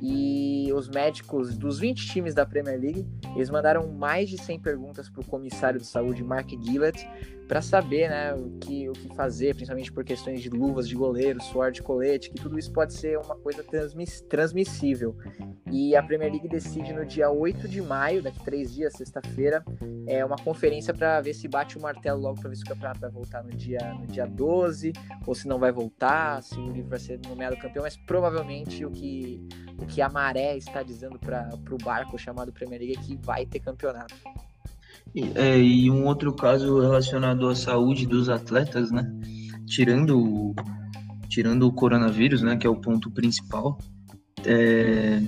[0.00, 5.08] E os médicos dos 20 times da Premier League, eles mandaram mais de 100 perguntas
[5.08, 7.06] para o comissário de saúde, Mark Gillett,
[7.52, 11.38] para saber né, o, que, o que fazer, principalmente por questões de luvas de goleiro,
[11.42, 15.14] suor de colete, que tudo isso pode ser uma coisa transmiss transmissível.
[15.70, 19.62] E a Premier League decide no dia 8 de maio, daqui três dias, sexta-feira,
[20.06, 23.00] é uma conferência para ver se bate o martelo logo para ver se o campeonato
[23.00, 24.94] vai voltar no dia, no dia 12,
[25.26, 28.90] ou se não vai voltar, se o livro vai ser nomeado campeão, mas provavelmente o
[28.90, 29.46] que,
[29.78, 33.44] o que a maré está dizendo para o barco chamado Premier League é que vai
[33.44, 34.14] ter campeonato.
[35.34, 39.10] É, e um outro caso relacionado à saúde dos atletas, né?
[39.66, 40.54] Tirando o,
[41.28, 42.56] tirando o coronavírus, né?
[42.56, 43.78] Que é o ponto principal.
[44.44, 45.22] É,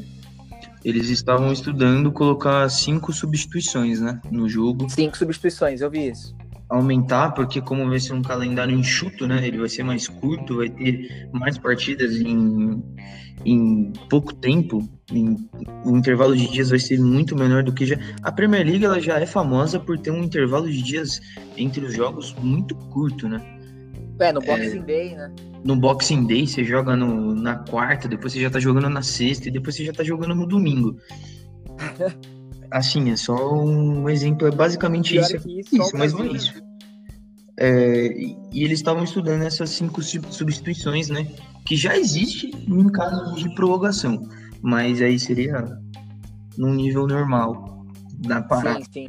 [0.85, 4.21] eles estavam estudando colocar cinco substituições, né?
[4.31, 4.89] No jogo.
[4.91, 6.35] Cinco substituições, eu vi isso.
[6.69, 9.47] Aumentar, porque como vai ser um calendário enxuto, né?
[9.47, 12.83] Ele vai ser mais curto, vai ter mais partidas em,
[13.45, 15.49] em pouco tempo, em,
[15.85, 17.97] o intervalo de dias vai ser muito menor do que já.
[18.23, 21.21] A Premier League ela já é famosa por ter um intervalo de dias
[21.57, 23.41] entre os jogos muito curto, né?
[24.21, 25.33] É, no Boxing é, Day, né?
[25.65, 29.49] No Boxing Day você joga no, na quarta, depois você já tá jogando na sexta
[29.49, 30.97] e depois você já tá jogando no domingo.
[32.75, 35.37] assim, é só um exemplo, é basicamente isso.
[35.37, 36.53] isso, isso mas não é isso.
[37.57, 38.09] É,
[38.53, 41.25] e eles estavam estudando essas cinco substituições, né?
[41.65, 44.29] Que já existe em caso de prorrogação,
[44.61, 45.65] mas aí seria
[46.59, 47.87] num nível normal
[48.27, 48.85] da parada.
[48.93, 49.09] Sim,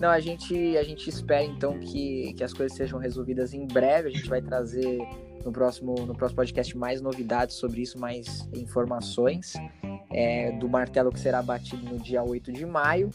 [0.00, 4.08] Não, a gente, a gente espera então que, que as coisas sejam resolvidas em breve.
[4.08, 4.98] A gente vai trazer
[5.44, 9.52] no próximo, no próximo podcast mais novidades sobre isso, mais informações
[10.10, 13.10] é, do martelo que será batido no dia 8 de maio.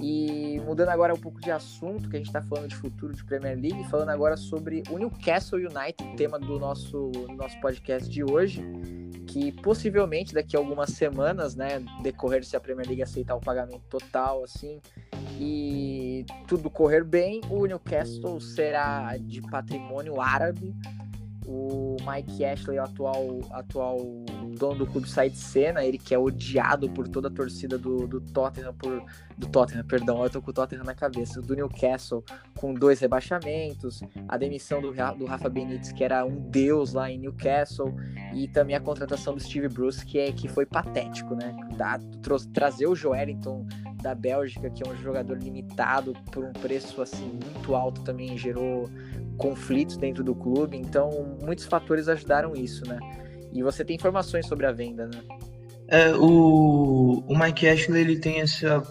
[0.00, 3.24] E mudando agora um pouco de assunto, que a gente está falando de futuro de
[3.24, 8.62] Premier League, falando agora sobre o Newcastle United, tema do nosso, nosso podcast de hoje,
[9.26, 13.82] que possivelmente daqui a algumas semanas, né, decorrer se a Premier League aceitar o pagamento
[13.88, 14.80] total, assim,
[15.38, 20.74] e tudo correr bem, o Newcastle será de patrimônio árabe
[21.50, 23.96] o Mike Ashley, o atual, atual
[24.58, 28.06] dono do clube, sai de cena, ele que é odiado por toda a torcida do,
[28.06, 29.02] do Tottenham, por,
[29.38, 32.22] do Tottenham, perdão, eu tô com o Tottenham na cabeça, do Newcastle,
[32.54, 37.18] com dois rebaixamentos, a demissão do, do Rafa Benítez, que era um deus lá em
[37.18, 37.94] Newcastle,
[38.34, 41.56] e também a contratação do Steve Bruce, que, é, que foi patético, né?
[42.52, 43.66] Trazer o Joelinton
[44.02, 48.88] da Bélgica, que é um jogador limitado por um preço assim muito alto, também gerou
[49.38, 52.98] conflitos dentro do clube, então muitos fatores ajudaram isso, né?
[53.52, 55.22] E você tem informações sobre a venda, né?
[55.86, 58.82] É, o, o Mike Ashley ele tem essa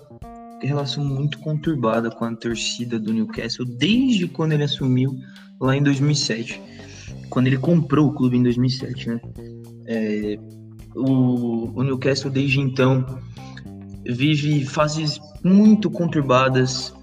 [0.63, 5.15] relação muito conturbada com a torcida do Newcastle desde quando ele assumiu
[5.60, 6.60] lá em 2007,
[7.29, 9.21] quando ele comprou o clube em 2007, né?
[9.86, 10.39] É,
[10.95, 13.05] o, o Newcastle desde então
[14.03, 16.93] vive fases muito conturbadas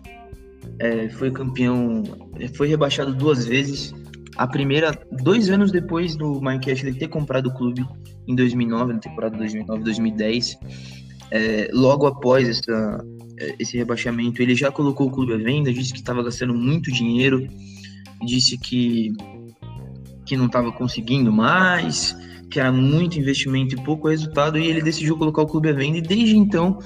[0.78, 2.02] é, foi campeão,
[2.38, 3.94] é, foi rebaixado duas vezes.
[4.37, 7.87] A primeira, dois anos depois do Mike Ashley ter comprado o clube,
[8.26, 10.56] em 2009, na temporada 2009-2010.
[11.30, 13.04] É, logo após essa,
[13.38, 16.92] é, esse rebaixamento, ele já colocou o clube à venda, disse que estava gastando muito
[16.92, 17.46] dinheiro,
[18.24, 19.12] disse que,
[20.26, 22.16] que não estava conseguindo mais,
[22.50, 25.98] que era muito investimento e pouco resultado, e ele decidiu colocar o clube à venda,
[25.98, 26.78] e desde então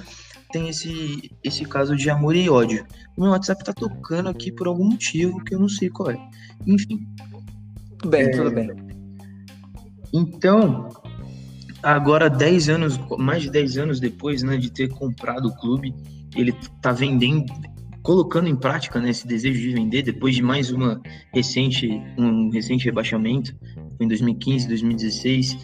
[0.51, 2.87] tem esse, esse caso de amor e ódio.
[3.17, 6.29] O meu WhatsApp tá tocando aqui por algum motivo que eu não sei qual é.
[6.67, 7.07] Enfim.
[7.99, 8.31] Tudo bem, é...
[8.31, 8.71] tudo bem.
[10.13, 10.89] Então,
[11.83, 15.95] agora 10 anos, mais de 10 anos depois, né, de ter comprado o clube,
[16.37, 17.53] ele tá vendendo,
[18.03, 21.01] colocando em prática né, esse desejo de vender depois de mais uma
[21.35, 23.55] recente, um recente rebaixamento,
[23.97, 25.59] foi em 2015, 2016,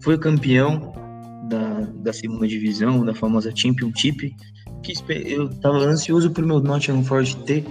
[0.00, 1.03] foi campeão
[1.48, 4.34] da, da segunda divisão, da famosa Championship,
[4.82, 7.64] que eu tava ansioso pro meu Nottingham Forest ter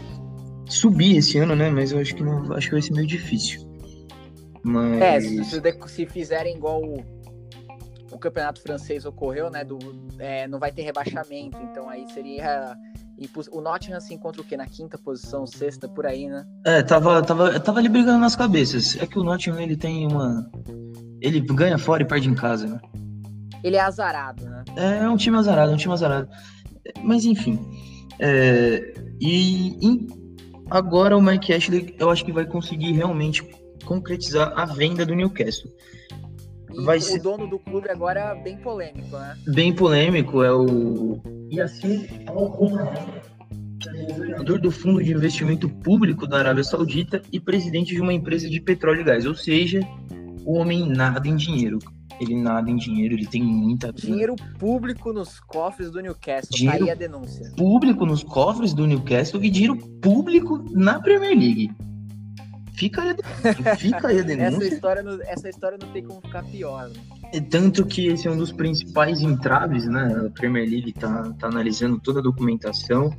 [0.68, 1.70] subir esse ano, né?
[1.70, 3.62] Mas eu acho que não, acho que vai ser meio difícil.
[4.64, 5.02] Mas...
[5.02, 7.04] É, se, se fizerem igual o,
[8.12, 9.64] o campeonato francês ocorreu, né?
[9.64, 9.78] Do,
[10.18, 12.76] é, não vai ter rebaixamento, então aí seria
[13.18, 14.58] e o Nottingham se encontra o quê?
[14.58, 16.46] Na quinta posição, sexta, por aí, né?
[16.66, 18.98] É, tava, tava, tava ali brigando nas cabeças.
[19.00, 20.50] É que o Nottingham, ele tem uma...
[21.22, 22.80] Ele ganha fora e perde em casa, né?
[23.64, 24.64] Ele é azarado, né?
[24.76, 26.28] É, é um time azarado, é um time azarado.
[27.02, 27.60] Mas, enfim.
[28.20, 30.08] É, e, e
[30.70, 33.44] agora o Mike Ashley, eu acho que vai conseguir realmente
[33.86, 35.72] concretizar a venda do Newcastle.
[36.72, 37.22] E vai o ser...
[37.22, 39.38] dono do clube agora é bem polêmico, né?
[39.48, 41.22] Bem polêmico, é o
[41.52, 42.08] Yassin
[43.86, 48.60] governador do Fundo de Investimento Público da Arábia Saudita e presidente de uma empresa de
[48.60, 49.80] petróleo e gás, ou seja,
[50.46, 51.80] o homem nada em dinheiro.
[52.24, 56.86] Ele nada em dinheiro, ele tem muita Dinheiro público nos cofres do Newcastle, dinheiro tá
[56.86, 57.52] aí a denúncia.
[57.56, 61.72] Público nos cofres do Newcastle e dinheiro público na Premier League.
[62.76, 64.66] Fica aí, fica aí a denúncia.
[64.66, 66.90] essa, história não, essa história não tem como ficar pior.
[66.90, 66.96] Né?
[67.34, 70.26] É tanto que esse é um dos principais entraves, né?
[70.26, 73.16] A Premier League está tá analisando toda a documentação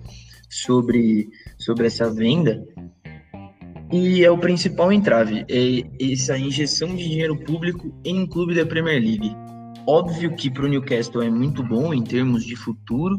[0.49, 2.65] sobre, sobre essa venda.
[3.97, 8.67] E é o principal entrave, é essa injeção de dinheiro público em um clube da
[8.67, 9.37] Premier League.
[9.87, 13.17] Óbvio que para o Newcastle é muito bom em termos de futuro,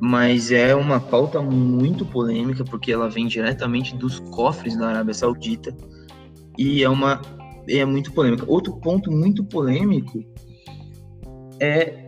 [0.00, 5.76] mas é uma pauta muito polêmica porque ela vem diretamente dos cofres da Arábia Saudita
[6.56, 7.20] e é uma
[7.68, 8.44] é muito polêmica.
[8.46, 10.22] Outro ponto muito polêmico
[11.58, 12.06] é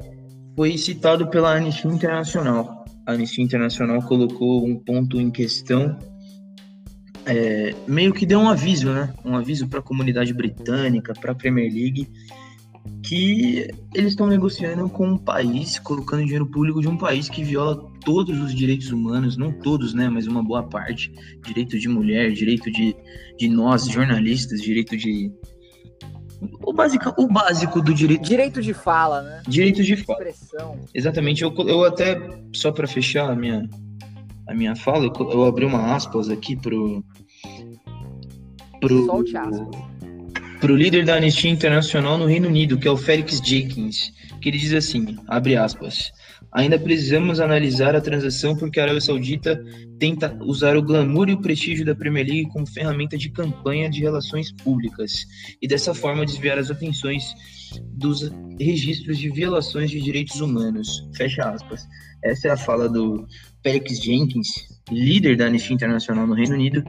[0.54, 2.84] foi citado pela Anistia Internacional.
[3.04, 5.98] A Anistia Internacional colocou um ponto em questão
[7.30, 9.14] é, meio que deu um aviso, né?
[9.24, 12.08] Um aviso para a comunidade britânica, para a Premier League,
[13.04, 17.88] que eles estão negociando com um país, colocando dinheiro público de um país que viola
[18.04, 21.12] todos os direitos humanos, não todos, né, mas uma boa parte,
[21.46, 22.96] direito de mulher, direito de,
[23.38, 25.30] de nós, jornalistas, direito de
[26.62, 28.22] o básico, o básico do direito.
[28.22, 29.42] Direito de fala, né?
[29.46, 30.26] Direito de fala.
[30.26, 30.80] Expressão.
[30.94, 31.42] Exatamente.
[31.42, 32.18] Eu, eu até,
[32.54, 33.68] só para fechar a minha,
[34.50, 37.04] a minha fala, eu, eu abri uma aspas aqui pro.
[38.80, 39.90] pro Solte aspas
[40.60, 44.50] para o líder da Anistia Internacional no Reino Unido, que é o Félix Jenkins, que
[44.50, 46.12] ele diz assim, abre aspas,
[46.52, 49.64] ainda precisamos analisar a transação porque a Arábia Saudita
[49.98, 54.02] tenta usar o glamour e o prestígio da Premier League como ferramenta de campanha de
[54.02, 55.24] relações públicas
[55.62, 57.24] e dessa forma desviar as atenções
[57.94, 61.08] dos registros de violações de direitos humanos.
[61.16, 61.88] Fecha aspas.
[62.22, 63.26] Essa é a fala do
[63.62, 64.48] Félix Jenkins,
[64.90, 66.84] líder da Anistia Internacional no Reino Unido,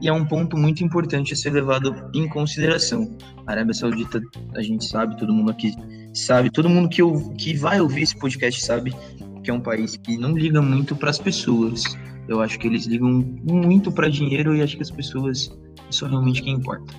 [0.00, 3.16] e é um ponto muito importante a ser levado em consideração.
[3.46, 4.20] A Arábia Saudita,
[4.54, 5.74] a gente sabe, todo mundo aqui
[6.14, 8.94] sabe, todo mundo que, eu, que vai ouvir esse podcast sabe
[9.42, 11.82] que é um país que não liga muito para as pessoas.
[12.28, 15.50] Eu acho que eles ligam muito para dinheiro e acho que as pessoas
[15.90, 16.94] isso é realmente quem importa.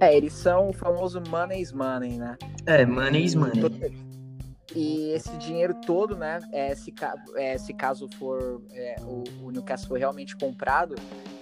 [0.00, 2.36] É, eles são o famoso money is money, né?
[2.66, 3.60] É, money is money.
[4.76, 6.92] E esse dinheiro todo, né, é, se,
[7.36, 10.94] é, se caso for é, o, o, Newcastle for realmente comprado,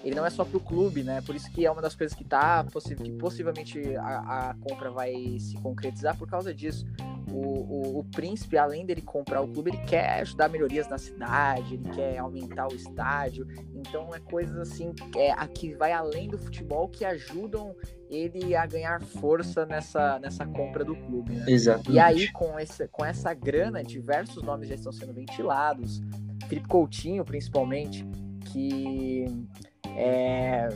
[0.04, 1.20] ele não é só para o clube, né?
[1.22, 5.12] Por isso que é uma das coisas que tá que possivelmente a, a compra vai
[5.40, 6.86] se concretizar por causa disso.
[7.28, 11.74] O, o, o, príncipe, além dele comprar o clube, ele quer ajudar melhorias na cidade,
[11.74, 13.46] ele quer aumentar o estádio.
[13.74, 17.74] Então é coisas assim é, que vai além do futebol que ajudam
[18.08, 21.32] ele a ganhar força nessa, nessa compra do clube.
[21.32, 21.44] Né?
[21.48, 21.92] Exatamente.
[21.92, 26.00] E aí, com, esse, com essa grana, diversos nomes já estão sendo ventilados.
[26.48, 28.06] Felipe Coutinho, principalmente,
[28.52, 29.24] que
[29.96, 30.68] é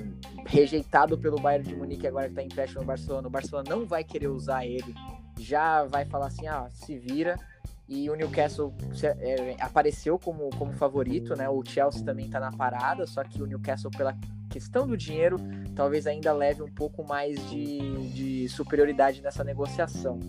[0.47, 3.29] rejeitado pelo Bayern de Munique agora que está empréstimo no Barcelona.
[3.29, 4.95] O Barcelona não vai querer usar ele
[5.41, 7.39] já vai falar assim, ah, se vira.
[7.89, 8.73] E o Newcastle
[9.03, 11.49] é, apareceu como, como favorito, né?
[11.49, 14.17] O Chelsea também está na parada, só que o Newcastle, pela
[14.49, 15.39] questão do dinheiro,
[15.75, 17.79] talvez ainda leve um pouco mais de,
[18.13, 20.21] de superioridade nessa negociação.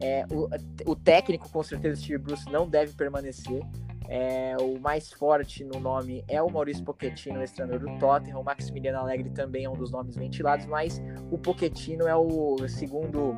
[0.00, 0.48] É, o,
[0.90, 3.62] o técnico, com certeza, Steve Bruce, não deve permanecer.
[4.08, 8.40] É, o mais forte no nome é o Maurício Pochettino, ex-treinador do Tottenham.
[8.40, 11.00] O Maximiliano Alegre também é um dos nomes ventilados, mas
[11.30, 13.34] o Pochettino é o segundo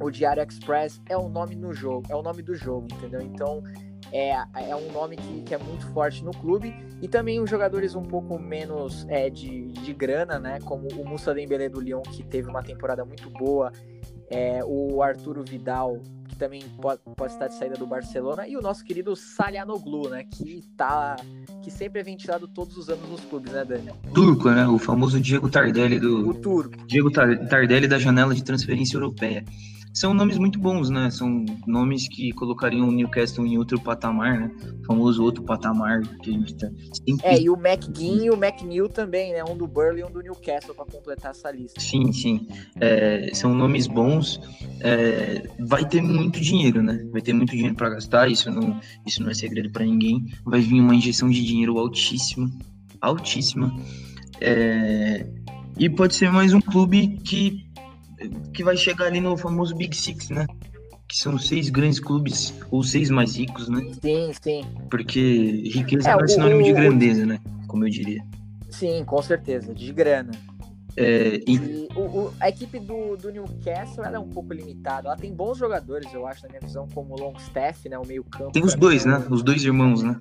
[0.00, 3.20] o Diário Express é o nome no jogo, é o nome do jogo, entendeu?
[3.20, 3.62] Então
[4.12, 6.74] é, é um nome que, que é muito forte no clube.
[7.02, 10.58] E também os jogadores um pouco menos é, de, de grana, né?
[10.60, 13.72] Como o Moussa Dembélé do Lyon, que teve uma temporada muito boa.
[14.28, 18.60] É, o Arturo Vidal, que também pode, pode estar de saída do Barcelona, e o
[18.60, 21.14] nosso querido Salhanoglu, né, que tá
[21.62, 23.92] que sempre é ventilado todos os anos nos clubes, né, Dani?
[24.12, 26.76] Turco, né, o famoso Diego Tardelli do o turco.
[26.88, 29.44] Diego Tardelli da janela de transferência europeia
[29.96, 31.10] são nomes muito bons, né?
[31.10, 34.50] São nomes que colocariam o Newcastle em outro patamar, né?
[34.82, 37.26] O famoso outro patamar que a gente tá sempre...
[37.26, 39.42] É, e o McGinn e o McNeil também, né?
[39.42, 41.80] Um do Burley e um do Newcastle para completar essa lista.
[41.80, 42.46] Sim, sim.
[42.78, 44.38] É, são nomes bons.
[44.82, 47.02] É, vai ter muito dinheiro, né?
[47.10, 50.26] Vai ter muito dinheiro para gastar, isso não, isso não é segredo para ninguém.
[50.44, 52.50] Vai vir uma injeção de dinheiro altíssima,
[53.00, 53.74] altíssima.
[54.42, 55.26] É,
[55.78, 57.65] e pode ser mais um clube que
[58.52, 60.46] que vai chegar ali no famoso Big Six, né?
[61.08, 63.92] Que são seis grandes clubes, ou seis mais ricos, né?
[64.02, 64.64] Sim, sim.
[64.90, 67.38] Porque riqueza é, é sinônimo o, de grandeza, né?
[67.68, 68.24] Como eu diria.
[68.70, 70.32] Sim, com certeza, de grana.
[70.96, 71.54] É, e...
[71.54, 75.08] e o, o, a equipe do, do Newcastle ela é um pouco limitada.
[75.08, 77.98] Ela tem bons jogadores, eu acho, na minha visão, como o Longstaff, né?
[77.98, 78.52] O meio-campo.
[78.52, 79.24] Tem os dois, né?
[79.30, 80.20] Os dois irmãos, né?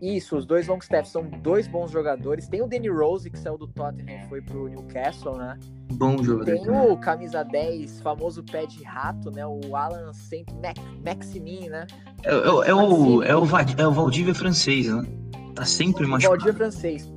[0.00, 2.48] Isso, os dois Longstaff são dois bons jogadores.
[2.48, 5.58] Tem o Danny Rose, que saiu do Tottenham e foi pro Newcastle, né?
[5.92, 6.52] Bom jogador.
[6.52, 9.46] Tem o camisa 10, famoso pé de rato, né?
[9.46, 10.46] O Alan Saint
[11.04, 11.86] Maximin, né?
[12.22, 15.02] É, é, é o, é, o, é o Valdívia francês, né?
[15.54, 16.38] Tá sempre machucado.
[16.38, 17.10] Valdívia francês.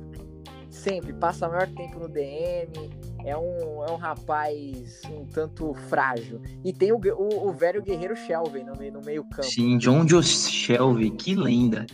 [0.68, 1.12] Sempre.
[1.12, 2.90] Passa maior tempo no DM.
[3.24, 6.40] É um, é um rapaz um tanto frágil.
[6.64, 9.44] E tem o, o, o velho guerreiro Shelby no, no meio campo.
[9.44, 11.10] Sim, John Joe Shelby.
[11.10, 11.86] Que lenda.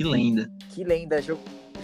[0.00, 0.50] Que lenda.
[0.70, 1.20] Que lenda.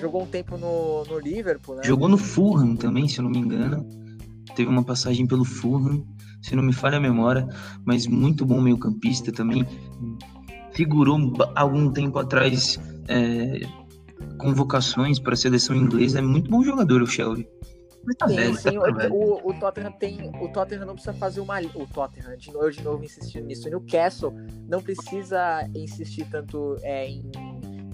[0.00, 1.82] Jogou um tempo no, no Liverpool, né?
[1.84, 3.86] Jogou no Fulham também, se eu não me engano.
[4.54, 6.02] Teve uma passagem pelo Fulham,
[6.40, 7.46] se não me falha a memória,
[7.84, 9.66] mas muito bom meio campista também.
[10.72, 11.18] Figurou
[11.54, 13.60] algum tempo atrás é,
[14.38, 16.18] convocações para a seleção inglesa.
[16.18, 17.46] É muito bom jogador o Shelby.
[18.14, 18.78] Tá sim, velho, sim.
[18.78, 20.30] Tá o, o, Tottenham tem.
[20.40, 21.60] O Tottenham não precisa fazer uma.
[21.60, 23.66] O Tottenham, de novo, de novo insistindo nisso.
[23.66, 24.32] O Newcastle
[24.68, 27.22] não precisa insistir tanto é, em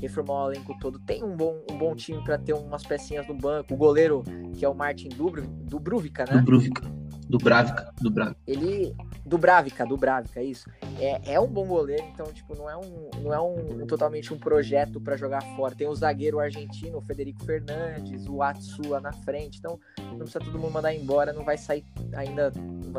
[0.03, 0.99] reformar o elenco todo.
[0.99, 3.73] Tem um bom, um bom time para ter umas pecinhas no banco.
[3.73, 4.23] O goleiro,
[4.55, 6.39] que é o Martin Dubro, Dubruvica, né?
[6.39, 6.83] Dubruvica.
[7.29, 8.41] Dubravica, Dubravica.
[8.47, 8.95] Ele.
[9.25, 10.69] Dubravica, Dubravica, isso.
[10.99, 14.35] É, é um bom goleiro, então, tipo, não é um, não é um, um totalmente
[14.35, 15.75] um projeto para jogar fora.
[15.75, 19.59] Tem o zagueiro argentino, o Federico Fernandes, o Atsua na frente.
[19.59, 21.85] Então, não precisa todo mundo mandar embora, não vai sair
[22.15, 22.53] ainda.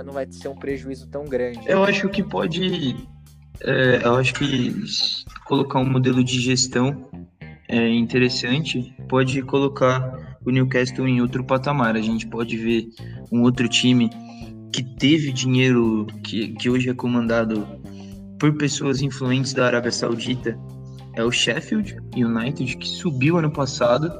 [0.04, 1.70] Não vai ser um prejuízo tão grande.
[1.70, 3.08] Eu acho que pode
[3.62, 4.74] é, eu acho que
[5.45, 7.10] colocar um modelo de gestão
[7.68, 11.95] é interessante pode colocar o Newcastle em outro patamar.
[11.95, 12.88] A gente pode ver
[13.32, 14.10] um outro time
[14.72, 17.68] que teve dinheiro, que, que hoje é comandado
[18.39, 20.58] por pessoas influentes da Arábia Saudita,
[21.16, 24.12] é o Sheffield United, que subiu ano passado.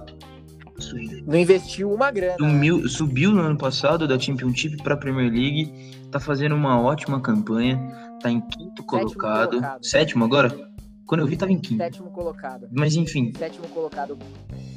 [1.26, 2.38] Não investiu uma grana.
[2.38, 5.74] Sumiu, subiu no ano passado da Championship para a Premier League,
[6.12, 7.80] tá fazendo uma ótima campanha
[8.24, 9.49] tá em quinto colocado.
[9.49, 9.86] colocado.
[9.86, 10.72] Sétimo agora?
[11.06, 11.78] Quando eu vi, tava em quinto.
[11.78, 12.68] Sétimo colocado.
[12.72, 13.32] Mas enfim.
[13.38, 14.18] Sétimo colocado.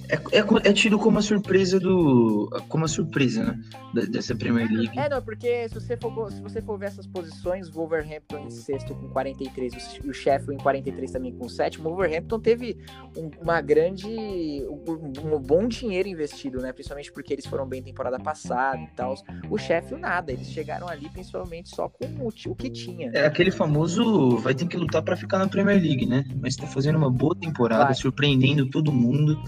[0.09, 2.49] É, é, é tido como a surpresa do.
[2.69, 3.45] Como a surpresa,
[3.93, 4.07] né?
[4.07, 4.99] dessa Premier League.
[4.99, 8.95] É, não, porque se você for, se você for ver essas posições, Wolverhampton em sexto
[8.95, 12.79] com 43, o Sheffield em 43 também com sétimo, o Wolverhampton teve
[13.17, 14.07] um, uma grande.
[14.09, 16.73] Um, um, bom dinheiro investido, né?
[16.73, 19.15] Principalmente porque eles foram bem temporada passada e tal.
[19.51, 23.11] O Sheffield nada, eles chegaram ali principalmente só com o, o que tinha.
[23.13, 26.16] É aquele famoso vai ter que lutar para ficar na Premier League, né?
[26.41, 27.95] Mas tá fazendo uma boa temporada, vai.
[27.95, 29.41] surpreendendo todo mundo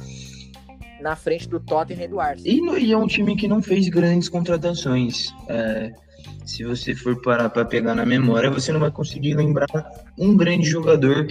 [1.00, 2.76] na frente do Tottenham e do Arsenal.
[2.76, 5.32] E, e é um time que não fez grandes contratações.
[5.48, 5.92] É,
[6.44, 9.68] se você for parar para pegar na memória, você não vai conseguir lembrar
[10.18, 11.26] um grande jogador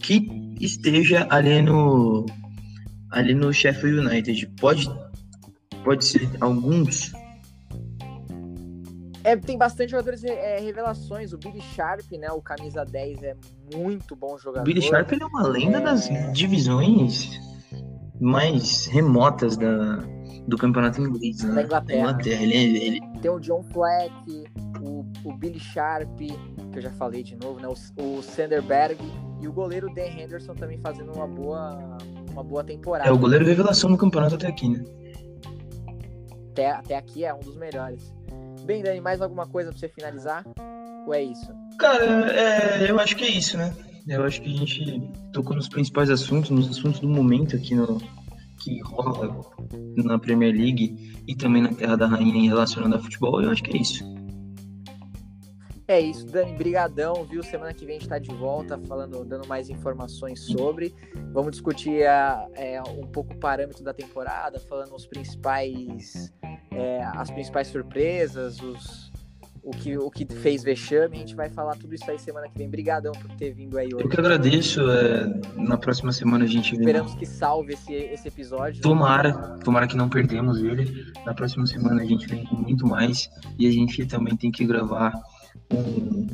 [0.00, 0.28] que
[0.60, 2.26] esteja ali no
[3.10, 4.46] ali no Sheffield United.
[4.60, 4.88] Pode
[5.84, 7.12] pode ser alguns.
[9.24, 11.32] É, tem bastante jogadores é, revelações.
[11.32, 12.30] O Billy Sharp, né?
[12.32, 13.36] O camisa 10 é
[13.74, 14.62] muito bom jogador.
[14.62, 15.80] O Billy Sharp é uma lenda é...
[15.80, 17.30] das divisões
[18.20, 19.98] mais remotas da,
[20.46, 21.54] do campeonato inglês, né?
[21.54, 22.00] Da Inglaterra.
[22.00, 22.42] Inglaterra.
[22.42, 23.00] Ele, é, ele...
[23.20, 24.44] Tem o John Fleck,
[24.80, 26.38] o, o Billy Sharp, que
[26.74, 27.68] eu já falei de novo, né?
[27.68, 28.98] O, o Sanderberg
[29.40, 31.98] e o goleiro Dan Henderson também fazendo uma boa,
[32.32, 33.08] uma boa temporada.
[33.08, 34.84] É o goleiro revelação no campeonato até aqui, né?
[36.50, 38.12] Até, até aqui é um dos melhores.
[38.64, 40.44] Bem, Dani, mais alguma coisa pra você finalizar?
[41.06, 41.52] Ou é isso?
[41.78, 43.74] Cara, é, eu acho que é isso, né?
[44.06, 45.00] Eu acho que a gente
[45.32, 48.00] tocou nos principais assuntos, nos assuntos do momento aqui no
[48.58, 49.44] que rola
[49.96, 53.42] na Premier League e também na Terra da Rainha relacionado a futebol.
[53.42, 54.04] Eu acho que é isso.
[55.88, 57.42] É isso, Dani, brigadão, viu?
[57.42, 60.94] Semana que vem a gente tá de volta falando, dando mais informações sobre.
[61.32, 66.32] Vamos discutir a, é, um pouco o parâmetro da temporada, falando os principais,
[66.74, 69.12] é, as principais surpresas, os,
[69.62, 71.16] o que, o que fez vexame.
[71.16, 72.68] A gente vai falar tudo isso aí semana que vem.
[72.68, 74.04] Brigadão por ter vindo aí hoje.
[74.04, 74.80] Eu que agradeço.
[74.90, 78.82] É, na próxima semana a gente Esperamos que salve esse, esse episódio.
[78.82, 81.12] Tomara, tomara que não perdemos ele.
[81.24, 83.30] Na próxima semana a gente vem com muito mais.
[83.58, 85.12] E a gente também tem que gravar
[85.72, 86.26] um,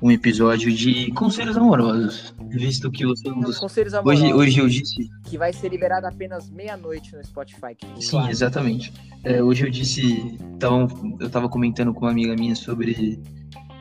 [0.00, 3.58] um episódio de Conselhos Amorosos, visto que você dos...
[3.58, 4.22] Conselhos Amorosos.
[4.22, 5.08] Hoje, hoje eu disse...
[5.24, 7.76] Que vai ser liberado apenas meia-noite no Spotify.
[7.98, 8.30] Sim, claro.
[8.30, 8.92] exatamente.
[9.24, 10.38] É, hoje eu disse...
[10.58, 10.88] Tava,
[11.20, 13.20] eu tava comentando com uma amiga minha sobre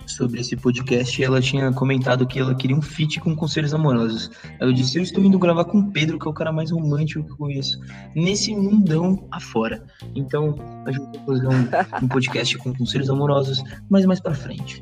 [0.08, 4.32] sobre esse podcast e ela tinha comentado que ela queria um feat com conselhos amorosos.
[4.44, 6.72] Aí eu disse, eu estou indo gravar com o Pedro, que é o cara mais
[6.72, 7.78] romântico que eu conheço,
[8.16, 9.84] nesse mundão afora.
[10.16, 10.56] Então,
[10.86, 14.82] a gente vai fazer um, um podcast com conselhos amorosos, mas mais pra frente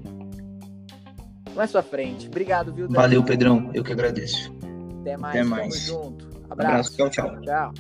[1.56, 2.28] mais pra frente.
[2.28, 3.02] Obrigado, viu, Daniel?
[3.02, 3.72] Valeu, Pedrão.
[3.74, 4.54] Eu que agradeço.
[5.02, 5.36] Até mais.
[5.36, 5.88] Até mais.
[5.88, 6.26] Tamo junto.
[6.50, 6.52] Abraço.
[6.52, 6.98] Abraço.
[6.98, 7.42] Tchau, tchau.
[7.42, 7.74] Tchau.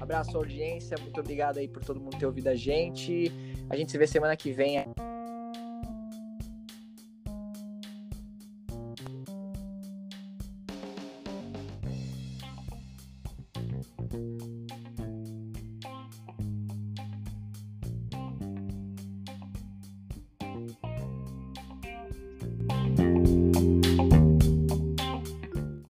[0.00, 0.96] Abraço, audiência.
[1.00, 3.32] Muito obrigado aí por todo mundo ter ouvido a gente.
[3.68, 4.84] A gente se vê semana que vem.